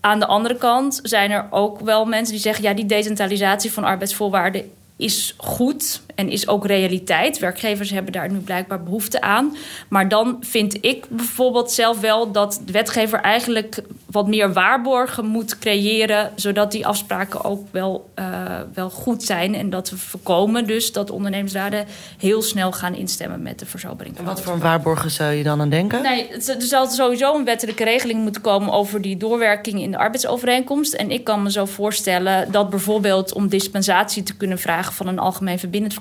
Aan 0.00 0.20
de 0.20 0.26
andere 0.26 0.56
kant 0.56 1.00
zijn 1.02 1.30
er 1.30 1.46
ook 1.50 1.80
wel 1.80 2.04
mensen 2.04 2.34
die 2.34 2.42
zeggen: 2.42 2.64
ja, 2.64 2.74
die 2.74 2.86
decentralisatie 2.86 3.72
van 3.72 3.84
arbeidsvoorwaarden 3.84 4.70
is 4.96 5.34
goed 5.36 6.00
en 6.16 6.28
is 6.28 6.48
ook 6.48 6.66
realiteit. 6.66 7.38
Werkgevers 7.38 7.90
hebben 7.90 8.12
daar 8.12 8.30
nu 8.30 8.38
blijkbaar 8.38 8.82
behoefte 8.82 9.20
aan. 9.20 9.56
Maar 9.88 10.08
dan 10.08 10.36
vind 10.40 10.84
ik 10.84 11.06
bijvoorbeeld 11.08 11.72
zelf 11.72 12.00
wel 12.00 12.32
dat 12.32 12.60
de 12.64 12.72
wetgever 12.72 13.20
eigenlijk 13.20 13.82
wat 14.10 14.28
meer 14.28 14.52
waarborgen 14.52 15.26
moet 15.26 15.58
creëren, 15.58 16.32
zodat 16.34 16.72
die 16.72 16.86
afspraken 16.86 17.44
ook 17.44 17.66
wel, 17.70 18.10
uh, 18.18 18.26
wel 18.74 18.90
goed 18.90 19.22
zijn. 19.22 19.54
En 19.54 19.70
dat 19.70 19.90
we 19.90 19.96
voorkomen 19.96 20.66
dus 20.66 20.92
dat 20.92 21.10
ondernemingsraden 21.10 21.86
heel 22.18 22.42
snel 22.42 22.72
gaan 22.72 22.94
instemmen 22.94 23.42
met 23.42 23.58
de 23.58 23.66
verzobering. 23.66 24.18
En 24.18 24.24
wat 24.24 24.40
voor 24.40 24.58
waarborgen 24.58 25.10
zou 25.10 25.32
je 25.32 25.42
dan 25.42 25.60
aan 25.60 25.70
denken? 25.70 26.02
Nee, 26.02 26.28
er 26.28 26.62
zal 26.62 26.86
sowieso 26.86 27.38
een 27.38 27.44
wettelijke 27.44 27.84
regeling 27.84 28.22
moeten 28.22 28.42
komen 28.42 28.72
over 28.72 29.02
die 29.02 29.16
doorwerking 29.16 29.80
in 29.80 29.90
de 29.90 29.98
arbeidsovereenkomst. 29.98 30.92
En 30.92 31.10
ik 31.10 31.24
kan 31.24 31.42
me 31.42 31.50
zo 31.50 31.64
voorstellen 31.64 32.52
dat 32.52 32.70
bijvoorbeeld 32.70 33.32
om 33.32 33.48
dispensatie 33.48 34.22
te 34.22 34.36
kunnen 34.36 34.58
vragen 34.58 34.92
van 34.92 35.06
een 35.06 35.18
algemeen 35.18 35.58
verbindend 35.58 35.94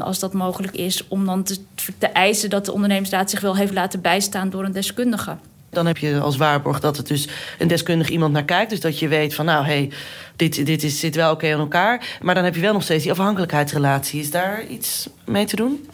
als 0.00 0.18
dat 0.18 0.32
mogelijk 0.32 0.76
is, 0.76 1.08
om 1.08 1.26
dan 1.26 1.42
te, 1.42 2.06
eisen 2.06 2.50
dat 2.50 2.64
de 2.64 2.72
ondernemingsraad 2.72 3.30
zich 3.30 3.40
wel 3.40 3.56
heeft 3.56 3.72
laten 3.72 4.00
bijstaan 4.00 4.50
door 4.50 4.64
een 4.64 4.72
deskundige. 4.72 5.36
Dan 5.70 5.86
heb 5.86 5.98
je 5.98 6.20
als 6.20 6.36
waarborg 6.36 6.80
dat 6.80 6.96
het 6.96 7.06
dus 7.06 7.28
een 7.58 7.68
deskundig 7.68 8.08
iemand 8.08 8.32
naar 8.32 8.44
kijkt. 8.44 8.70
Dus 8.70 8.80
dat 8.80 8.98
je 8.98 9.08
weet 9.08 9.34
van 9.34 9.44
nou, 9.44 9.64
hé, 9.64 9.72
hey, 9.72 9.90
dit, 10.36 10.66
dit 10.66 10.82
is, 10.82 11.00
zit 11.00 11.14
wel 11.14 11.32
oké 11.32 11.52
aan 11.52 11.60
elkaar. 11.60 12.18
Maar 12.22 12.34
dan 12.34 12.44
heb 12.44 12.54
je 12.54 12.60
wel 12.60 12.72
nog 12.72 12.82
steeds 12.82 13.02
die 13.02 13.12
afhankelijkheidsrelatie. 13.12 14.20
Is 14.20 14.30
daar 14.30 14.66
iets 14.66 15.08
mee 15.24 15.44
te 15.44 15.56
doen? 15.56 15.88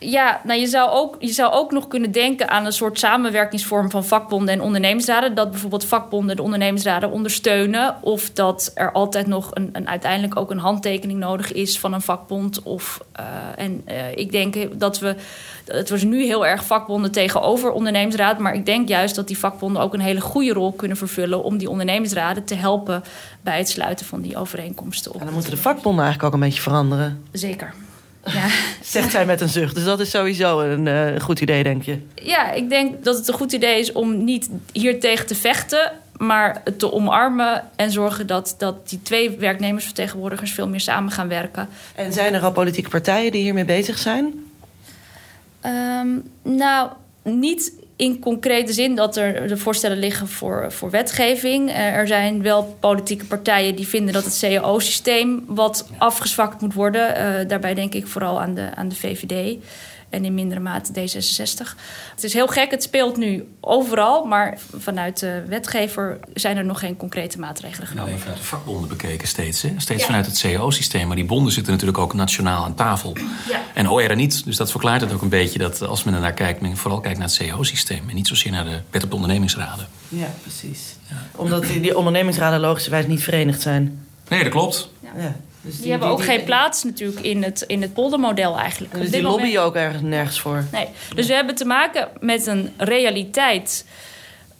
Ja, 0.00 0.40
nou 0.44 0.60
je 0.60 0.66
zou, 0.66 0.90
ook, 0.90 1.16
je 1.18 1.32
zou 1.32 1.52
ook 1.52 1.72
nog 1.72 1.88
kunnen 1.88 2.12
denken 2.12 2.48
aan 2.48 2.66
een 2.66 2.72
soort 2.72 2.98
samenwerkingsvorm 2.98 3.90
van 3.90 4.04
vakbonden 4.04 4.54
en 4.54 4.60
ondernemingsraden. 4.60 5.34
Dat 5.34 5.50
bijvoorbeeld 5.50 5.84
vakbonden 5.84 6.36
de 6.36 6.42
ondernemingsraden 6.42 7.10
ondersteunen. 7.10 7.96
Of 8.00 8.30
dat 8.30 8.70
er 8.74 8.92
altijd 8.92 9.26
nog 9.26 9.50
een, 9.52 9.68
een 9.72 9.88
uiteindelijk 9.88 10.36
ook 10.36 10.50
een 10.50 10.58
handtekening 10.58 11.18
nodig 11.18 11.52
is 11.52 11.78
van 11.78 11.92
een 11.92 12.00
vakbond. 12.00 12.62
Of, 12.62 13.00
uh, 13.20 13.24
en 13.56 13.82
uh, 13.88 14.16
ik 14.16 14.32
denk 14.32 14.80
dat 14.80 14.98
we. 14.98 15.14
Het 15.64 15.90
was 15.90 16.02
nu 16.02 16.24
heel 16.24 16.46
erg 16.46 16.64
vakbonden 16.64 17.12
tegenover 17.12 17.70
ondernemingsraad. 17.70 18.38
Maar 18.38 18.54
ik 18.54 18.66
denk 18.66 18.88
juist 18.88 19.14
dat 19.14 19.26
die 19.26 19.38
vakbonden 19.38 19.82
ook 19.82 19.94
een 19.94 20.00
hele 20.00 20.20
goede 20.20 20.52
rol 20.52 20.72
kunnen 20.72 20.96
vervullen. 20.96 21.42
om 21.42 21.58
die 21.58 21.70
ondernemingsraden 21.70 22.44
te 22.44 22.54
helpen 22.54 23.02
bij 23.40 23.58
het 23.58 23.68
sluiten 23.68 24.06
van 24.06 24.20
die 24.20 24.36
overeenkomsten. 24.36 25.12
En 25.12 25.24
dan 25.24 25.32
moeten 25.32 25.50
de 25.50 25.56
vakbonden 25.56 26.04
eigenlijk 26.04 26.34
ook 26.34 26.40
een 26.40 26.46
beetje 26.46 26.62
veranderen. 26.62 27.24
Zeker. 27.32 27.74
Ja. 28.32 28.46
Zegt 28.82 29.10
zij 29.10 29.26
met 29.26 29.40
een 29.40 29.48
zucht. 29.48 29.74
Dus 29.74 29.84
dat 29.84 30.00
is 30.00 30.10
sowieso 30.10 30.60
een 30.60 30.86
uh, 30.86 31.20
goed 31.20 31.40
idee, 31.40 31.62
denk 31.62 31.82
je? 31.82 31.98
Ja, 32.14 32.52
ik 32.52 32.68
denk 32.68 33.04
dat 33.04 33.16
het 33.16 33.28
een 33.28 33.34
goed 33.34 33.52
idee 33.52 33.80
is 33.80 33.92
om 33.92 34.24
niet 34.24 34.48
hier 34.72 35.00
tegen 35.00 35.26
te 35.26 35.34
vechten, 35.34 35.92
maar 36.16 36.62
te 36.76 36.92
omarmen 36.92 37.64
en 37.76 37.90
zorgen 37.90 38.26
dat, 38.26 38.54
dat 38.58 38.88
die 38.88 39.02
twee 39.02 39.30
werknemersvertegenwoordigers 39.30 40.52
veel 40.52 40.68
meer 40.68 40.80
samen 40.80 41.12
gaan 41.12 41.28
werken. 41.28 41.68
En 41.94 42.12
zijn 42.12 42.34
er 42.34 42.42
al 42.42 42.52
politieke 42.52 42.90
partijen 42.90 43.32
die 43.32 43.42
hiermee 43.42 43.64
bezig 43.64 43.98
zijn? 43.98 44.46
Um, 45.66 46.22
nou, 46.42 46.90
niet 47.22 47.72
in 47.98 48.18
concrete 48.18 48.72
zin 48.72 48.94
dat 48.94 49.16
er 49.16 49.48
de 49.48 49.56
voorstellen 49.56 49.98
liggen 49.98 50.28
voor, 50.28 50.72
voor 50.72 50.90
wetgeving. 50.90 51.70
Er 51.72 52.06
zijn 52.06 52.42
wel 52.42 52.76
politieke 52.80 53.24
partijen 53.24 53.76
die 53.76 53.88
vinden 53.88 54.14
dat 54.14 54.24
het 54.24 54.38
CAO-systeem 54.40 55.44
wat 55.46 55.88
afgezwakt 55.98 56.60
moet 56.60 56.74
worden. 56.74 57.10
Uh, 57.10 57.48
daarbij 57.48 57.74
denk 57.74 57.94
ik 57.94 58.06
vooral 58.06 58.40
aan 58.40 58.54
de, 58.54 58.70
aan 58.74 58.88
de 58.88 58.94
VVD 58.94 59.58
en 60.10 60.24
in 60.24 60.34
mindere 60.34 60.60
mate 60.60 60.92
D66. 60.92 61.76
Het 62.14 62.24
is 62.24 62.32
heel 62.32 62.46
gek, 62.46 62.70
het 62.70 62.82
speelt 62.82 63.16
nu 63.16 63.48
overal, 63.60 64.24
maar 64.24 64.58
vanuit 64.78 65.20
de 65.20 65.42
wetgever 65.48 66.18
zijn 66.34 66.56
er 66.56 66.64
nog 66.64 66.78
geen 66.78 66.96
concrete 66.96 67.38
maatregelen 67.38 67.86
genomen. 67.86 68.08
Alleen 68.08 68.22
vanuit 68.22 68.38
de 68.38 68.46
vakbonden 68.46 68.88
bekeken 68.88 69.28
steeds, 69.28 69.62
hè? 69.62 69.72
steeds 69.76 70.00
ja. 70.00 70.06
vanuit 70.06 70.26
het 70.26 70.38
CAO-systeem. 70.38 71.06
Maar 71.06 71.16
die 71.16 71.24
bonden 71.24 71.52
zitten 71.52 71.72
natuurlijk 71.72 71.98
ook 71.98 72.14
nationaal 72.14 72.64
aan 72.64 72.74
tafel. 72.74 73.16
Ja. 73.48 73.62
En 73.74 73.90
OR 73.90 74.16
niet, 74.16 74.44
dus 74.44 74.56
dat 74.56 74.70
verklaart 74.70 75.00
het 75.00 75.12
ook 75.12 75.22
een 75.22 75.28
beetje 75.28 75.58
dat 75.58 75.82
als 75.82 76.04
men 76.04 76.14
er 76.14 76.20
naar 76.20 76.32
kijkt, 76.32 76.60
men 76.60 76.76
vooral 76.76 77.00
kijkt 77.00 77.18
naar 77.18 77.28
het 77.28 77.36
CAO-systeem 77.36 78.08
en 78.08 78.14
niet 78.14 78.26
zozeer 78.26 78.52
naar 78.52 78.64
de 78.64 78.80
wet 78.90 79.02
op 79.02 79.08
de 79.08 79.14
ondernemingsraden. 79.14 79.86
Ja, 80.08 80.34
precies. 80.42 80.96
Ja. 81.08 81.16
Omdat 81.36 81.66
die, 81.66 81.80
die 81.80 81.96
ondernemingsraden 81.96 82.60
logischerwijs 82.60 83.06
niet 83.06 83.22
verenigd 83.22 83.60
zijn. 83.60 84.06
Nee, 84.28 84.42
dat 84.42 84.52
klopt. 84.52 84.90
Ja. 85.16 85.36
Dus 85.60 85.72
die, 85.72 85.82
die, 85.82 85.90
hebben 85.90 86.08
ook 86.08 86.16
die, 86.16 86.26
geen 86.26 86.44
plaats 86.44 86.84
natuurlijk 86.84 87.20
in 87.20 87.42
het, 87.42 87.64
in 87.66 87.82
het 87.82 87.94
poldermodel 87.94 88.58
eigenlijk. 88.58 88.94
Dus 88.94 89.10
die 89.10 89.22
lobby 89.22 89.46
je 89.46 89.58
ook 89.58 89.74
ergens 89.74 90.02
nergens 90.02 90.40
voor. 90.40 90.64
Nee. 90.72 90.88
Dus 91.14 91.26
we 91.26 91.34
hebben 91.34 91.54
te 91.54 91.64
maken 91.64 92.08
met 92.20 92.46
een 92.46 92.70
realiteit 92.76 93.84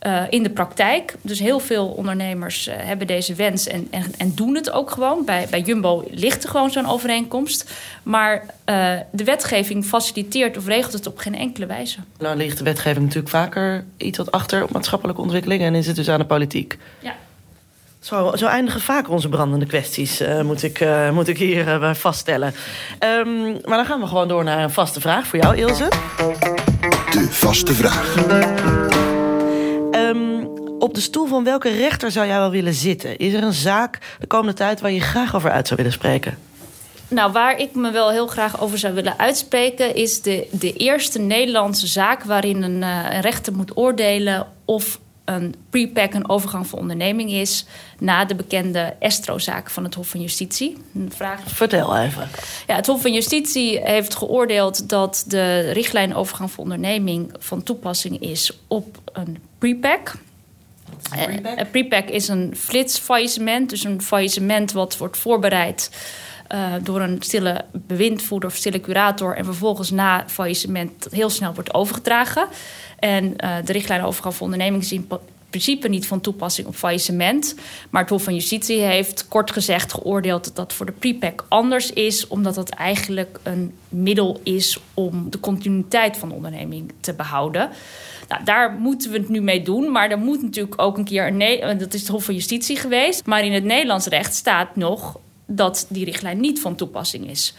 uh, 0.06 0.22
in 0.30 0.42
de 0.42 0.50
praktijk. 0.50 1.14
Dus 1.22 1.38
heel 1.38 1.60
veel 1.60 1.86
ondernemers 1.86 2.68
uh, 2.68 2.74
hebben 2.76 3.06
deze 3.06 3.34
wens 3.34 3.66
en, 3.66 3.88
en, 3.90 4.12
en, 4.16 4.34
doen 4.34 4.54
het 4.54 4.70
ook 4.70 4.90
gewoon. 4.90 5.24
Bij, 5.24 5.46
bij 5.50 5.60
Jumbo 5.60 6.04
ligt 6.10 6.44
er 6.44 6.50
gewoon 6.50 6.70
zo'n 6.70 6.88
overeenkomst. 6.88 7.70
Maar 8.02 8.46
uh, 8.66 8.92
de 9.10 9.24
wetgeving 9.24 9.84
faciliteert 9.84 10.56
of 10.56 10.66
regelt 10.66 10.92
het 10.92 11.06
op 11.06 11.18
geen 11.18 11.34
enkele 11.34 11.66
wijze. 11.66 11.98
Nou 12.18 12.36
ligt 12.36 12.58
de 12.58 12.64
wetgeving 12.64 13.04
natuurlijk 13.04 13.28
vaker 13.28 13.84
iets 13.96 14.18
wat 14.18 14.30
achter 14.30 14.62
op 14.62 14.72
maatschappelijke 14.72 15.20
ontwikkelingen... 15.20 15.66
en 15.66 15.74
is 15.74 15.86
het 15.86 15.96
dus 15.96 16.08
aan 16.08 16.18
de 16.18 16.26
politiek. 16.26 16.78
Ja. 16.98 17.14
Zo, 18.00 18.32
zo 18.36 18.46
eindigen 18.46 18.80
vaak 18.80 19.08
onze 19.08 19.28
brandende 19.28 19.66
kwesties, 19.66 20.20
uh, 20.20 20.40
moet, 20.40 20.62
ik, 20.62 20.80
uh, 20.80 21.10
moet 21.10 21.28
ik 21.28 21.38
hier 21.38 21.82
uh, 21.82 21.94
vaststellen. 21.94 22.54
Um, 23.04 23.52
maar 23.64 23.76
dan 23.76 23.84
gaan 23.84 24.00
we 24.00 24.06
gewoon 24.06 24.28
door 24.28 24.44
naar 24.44 24.62
een 24.62 24.70
vaste 24.70 25.00
vraag 25.00 25.26
voor 25.26 25.38
jou, 25.38 25.56
Ilse. 25.56 25.88
De 27.10 27.26
vaste 27.30 27.74
vraag. 27.74 28.16
Um, 29.92 30.48
op 30.78 30.94
de 30.94 31.00
stoel 31.00 31.26
van 31.26 31.44
welke 31.44 31.68
rechter 31.68 32.10
zou 32.10 32.26
jij 32.26 32.38
wel 32.38 32.50
willen 32.50 32.74
zitten? 32.74 33.16
Is 33.16 33.32
er 33.32 33.42
een 33.42 33.52
zaak 33.52 33.98
de 34.18 34.26
komende 34.26 34.54
tijd 34.54 34.80
waar 34.80 34.92
je 34.92 35.00
graag 35.00 35.34
over 35.34 35.50
uit 35.50 35.66
zou 35.66 35.76
willen 35.76 35.92
spreken? 35.92 36.38
Nou, 37.08 37.32
waar 37.32 37.58
ik 37.58 37.74
me 37.74 37.90
wel 37.90 38.10
heel 38.10 38.26
graag 38.26 38.60
over 38.60 38.78
zou 38.78 38.94
willen 38.94 39.18
uitspreken, 39.18 39.94
is 39.94 40.22
de, 40.22 40.48
de 40.50 40.72
eerste 40.72 41.18
Nederlandse 41.18 41.86
zaak 41.86 42.24
waarin 42.24 42.62
een, 42.62 42.82
een 42.82 43.20
rechter 43.20 43.52
moet 43.52 43.76
oordelen 43.76 44.46
of 44.64 44.98
een 45.28 45.54
prepack 45.70 46.14
een 46.14 46.28
overgang 46.28 46.66
voor 46.66 46.78
onderneming 46.78 47.30
is 47.30 47.64
na 47.98 48.24
de 48.24 48.34
bekende 48.34 48.96
Estro-zaak 48.98 49.70
van 49.70 49.84
het 49.84 49.94
Hof 49.94 50.08
van 50.08 50.20
Justitie. 50.20 50.76
Een 50.94 51.12
vraag... 51.14 51.40
Vertel 51.46 51.96
even. 51.96 52.28
Ja, 52.66 52.74
het 52.74 52.86
Hof 52.86 53.02
van 53.02 53.12
Justitie 53.12 53.80
heeft 53.80 54.14
geoordeeld 54.14 54.88
dat 54.88 55.24
de 55.26 55.70
richtlijn 55.70 56.14
overgang 56.14 56.50
voor 56.50 56.62
onderneming 56.62 57.34
van 57.38 57.62
toepassing 57.62 58.20
is 58.20 58.58
op 58.66 58.98
een 59.12 59.38
prepack. 59.58 60.14
Een 61.56 61.70
prepack 61.70 62.08
is 62.08 62.28
een 62.28 62.54
flitsfaillissement, 62.56 63.70
dus 63.70 63.84
een 63.84 64.02
faillissement 64.02 64.72
wat 64.72 64.96
wordt 64.96 65.18
voorbereid 65.18 65.90
uh, 66.54 66.72
door 66.82 67.00
een 67.00 67.16
stille 67.20 67.64
bewindvoerder 67.72 68.48
of 68.48 68.56
stille 68.56 68.80
curator 68.80 69.36
en 69.36 69.44
vervolgens 69.44 69.90
na 69.90 70.24
faillissement 70.26 71.06
heel 71.10 71.30
snel 71.30 71.54
wordt 71.54 71.74
overgedragen. 71.74 72.46
En 72.98 73.24
uh, 73.24 73.56
de 73.64 73.72
richtlijn 73.72 74.02
overgang 74.02 74.34
voor 74.34 74.44
onderneming 74.44 74.84
zien 74.84 75.08
principe 75.50 75.88
niet 75.88 76.06
van 76.06 76.20
toepassing 76.20 76.66
op 76.66 76.74
faillissement. 76.74 77.54
Maar 77.90 78.02
het 78.02 78.10
Hof 78.10 78.22
van 78.22 78.34
Justitie 78.34 78.80
heeft 78.80 79.28
kort 79.28 79.50
gezegd 79.50 79.92
geoordeeld 79.92 80.44
dat 80.44 80.56
dat 80.56 80.72
voor 80.72 80.86
de 80.86 80.92
prepack 80.92 81.44
anders 81.48 81.92
is, 81.92 82.26
omdat 82.26 82.56
het 82.56 82.70
eigenlijk 82.70 83.38
een 83.42 83.74
middel 83.88 84.40
is 84.42 84.78
om 84.94 85.30
de 85.30 85.40
continuïteit 85.40 86.16
van 86.16 86.28
de 86.28 86.34
onderneming 86.34 86.92
te 87.00 87.14
behouden. 87.14 87.70
Nou, 88.28 88.44
daar 88.44 88.72
moeten 88.72 89.10
we 89.10 89.18
het 89.18 89.28
nu 89.28 89.40
mee 89.40 89.62
doen. 89.62 89.92
Maar 89.92 90.10
er 90.10 90.18
moet 90.18 90.42
natuurlijk 90.42 90.82
ook 90.82 90.98
een 90.98 91.04
keer 91.04 91.26
een. 91.26 91.78
Dat 91.78 91.94
is 91.94 92.00
het 92.00 92.10
Hof 92.10 92.24
van 92.24 92.34
Justitie 92.34 92.76
geweest. 92.76 93.26
Maar 93.26 93.44
in 93.44 93.52
het 93.52 93.64
Nederlands 93.64 94.06
recht 94.06 94.34
staat 94.34 94.76
nog 94.76 95.18
dat 95.50 95.86
die 95.88 96.04
richtlijn 96.04 96.40
niet 96.40 96.60
van 96.60 96.74
toepassing 96.74 97.30
is. 97.30 97.54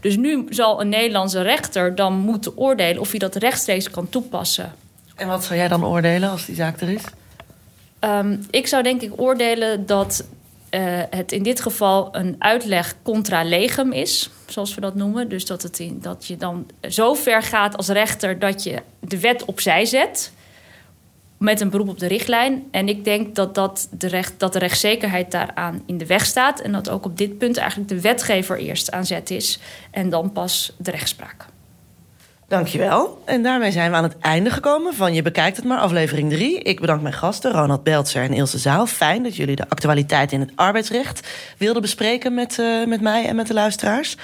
Dus 0.00 0.16
nu 0.16 0.46
zal 0.48 0.80
een 0.80 0.88
Nederlandse 0.88 1.42
rechter 1.42 1.94
dan 1.94 2.12
moeten 2.12 2.56
oordelen 2.56 3.00
of 3.00 3.10
hij 3.10 3.18
dat 3.18 3.34
rechtstreeks 3.34 3.90
kan 3.90 4.08
toepassen. 4.08 4.74
En 5.16 5.28
wat 5.28 5.44
zou 5.44 5.58
jij 5.58 5.68
dan 5.68 5.84
oordelen 5.84 6.30
als 6.30 6.46
die 6.46 6.54
zaak 6.54 6.80
er 6.80 6.88
is? 6.88 7.02
Um, 8.00 8.46
ik 8.50 8.66
zou 8.66 8.82
denk 8.82 9.02
ik 9.02 9.20
oordelen 9.20 9.86
dat 9.86 10.24
uh, 10.70 10.80
het 11.10 11.32
in 11.32 11.42
dit 11.42 11.60
geval 11.60 12.08
een 12.12 12.36
uitleg 12.38 12.94
contra 13.02 13.44
legem 13.44 13.92
is, 13.92 14.30
zoals 14.46 14.74
we 14.74 14.80
dat 14.80 14.94
noemen. 14.94 15.28
Dus 15.28 15.46
dat, 15.46 15.62
het 15.62 15.78
in, 15.78 15.98
dat 16.00 16.26
je 16.26 16.36
dan 16.36 16.66
zo 16.88 17.14
ver 17.14 17.42
gaat 17.42 17.76
als 17.76 17.88
rechter 17.88 18.38
dat 18.38 18.62
je 18.62 18.82
de 19.00 19.20
wet 19.20 19.44
opzij 19.44 19.84
zet 19.84 20.32
met 21.42 21.60
een 21.60 21.70
beroep 21.70 21.88
op 21.88 21.98
de 21.98 22.06
richtlijn. 22.06 22.64
En 22.70 22.88
ik 22.88 23.04
denk 23.04 23.34
dat, 23.34 23.54
dat, 23.54 23.88
de, 23.90 24.06
recht, 24.06 24.40
dat 24.40 24.52
de 24.52 24.58
rechtszekerheid 24.58 25.30
daaraan 25.30 25.82
in 25.86 25.98
de 25.98 26.06
weg 26.06 26.24
staat. 26.24 26.60
En 26.60 26.72
dat 26.72 26.90
ook 26.90 27.04
op 27.04 27.18
dit 27.18 27.38
punt 27.38 27.56
eigenlijk 27.56 27.88
de 27.88 28.00
wetgever 28.00 28.58
eerst 28.58 28.90
aan 28.90 29.06
zet 29.06 29.30
is 29.30 29.58
en 29.90 30.10
dan 30.10 30.32
pas 30.32 30.72
de 30.78 30.90
rechtspraak. 30.90 31.46
Dankjewel. 32.52 33.22
En 33.24 33.42
daarmee 33.42 33.70
zijn 33.70 33.90
we 33.90 33.96
aan 33.96 34.02
het 34.02 34.18
einde 34.18 34.50
gekomen 34.50 34.94
van 34.94 35.14
Je 35.14 35.22
Bekijkt 35.22 35.56
het 35.56 35.64
maar, 35.64 35.78
aflevering 35.78 36.30
3. 36.30 36.58
Ik 36.58 36.80
bedank 36.80 37.02
mijn 37.02 37.14
gasten, 37.14 37.52
Ronald 37.52 37.82
Beltzer 37.82 38.22
en 38.22 38.32
Ilse 38.32 38.58
Zaal. 38.58 38.86
Fijn 38.86 39.22
dat 39.22 39.36
jullie 39.36 39.56
de 39.56 39.68
actualiteit 39.68 40.32
in 40.32 40.40
het 40.40 40.50
arbeidsrecht 40.54 41.28
wilden 41.58 41.82
bespreken 41.82 42.34
met, 42.34 42.58
uh, 42.58 42.86
met 42.86 43.00
mij 43.00 43.26
en 43.26 43.36
met 43.36 43.46
de 43.46 43.54
luisteraars. 43.54 44.16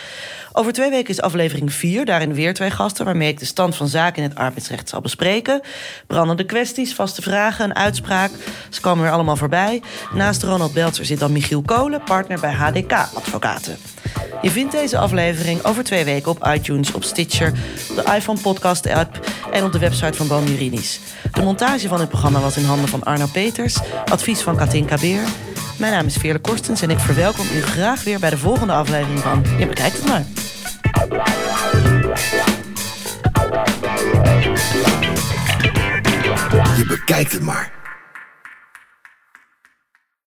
Over 0.52 0.72
twee 0.72 0.90
weken 0.90 1.08
is 1.08 1.20
aflevering 1.20 1.72
4. 1.72 2.04
Daarin 2.04 2.34
weer 2.34 2.54
twee 2.54 2.70
gasten 2.70 3.04
waarmee 3.04 3.28
ik 3.28 3.38
de 3.38 3.44
stand 3.44 3.76
van 3.76 3.88
zaken 3.88 4.22
in 4.22 4.28
het 4.28 4.38
arbeidsrecht 4.38 4.88
zal 4.88 5.00
bespreken. 5.00 5.60
Brandende 6.06 6.44
kwesties, 6.44 6.94
vaste 6.94 7.22
vragen, 7.22 7.64
een 7.64 7.76
uitspraak. 7.76 8.30
Ze 8.68 8.80
komen 8.80 9.04
weer 9.04 9.12
allemaal 9.12 9.36
voorbij. 9.36 9.82
Naast 10.12 10.42
Ronald 10.42 10.72
Beltzer 10.72 11.04
zit 11.04 11.18
dan 11.18 11.32
Michiel 11.32 11.62
Kolen, 11.62 12.02
partner 12.02 12.40
bij 12.40 12.52
HDK 12.52 12.92
Advocaten. 12.92 13.76
Je 14.42 14.50
vindt 14.50 14.72
deze 14.72 14.98
aflevering 14.98 15.64
over 15.64 15.84
twee 15.84 16.04
weken 16.04 16.30
op 16.30 16.46
iTunes, 16.46 16.92
op 16.92 17.04
Stitcher, 17.04 17.52
de 17.94 18.02
iPhone 18.18 18.40
Podcast 18.40 18.88
app 18.88 19.26
en 19.50 19.64
op 19.64 19.72
de 19.72 19.78
website 19.78 20.16
van 20.16 20.28
Boom 20.28 20.44
Juridisch. 20.44 21.00
De 21.32 21.42
montage 21.42 21.88
van 21.88 21.98
dit 21.98 22.08
programma 22.08 22.40
was 22.40 22.56
in 22.56 22.64
handen 22.64 22.88
van 22.88 23.02
Arno 23.02 23.26
Peters, 23.32 23.78
advies 24.04 24.40
van 24.40 24.56
Katinka 24.56 24.96
Beer. 24.96 25.22
Mijn 25.78 25.92
naam 25.92 26.06
is 26.06 26.16
Veerle 26.16 26.38
Korstens 26.38 26.82
en 26.82 26.90
ik 26.90 26.98
verwelkom 26.98 27.46
u 27.54 27.62
graag 27.62 28.04
weer 28.04 28.18
bij 28.18 28.30
de 28.30 28.38
volgende 28.38 28.72
aflevering 28.72 29.20
van 29.20 29.44
Je 29.58 29.66
bekijkt 29.66 29.96
het 29.96 30.06
maar. 30.06 30.24
Je 36.76 36.84
bekijkt 36.88 37.32
het 37.32 37.42
maar. 37.42 37.77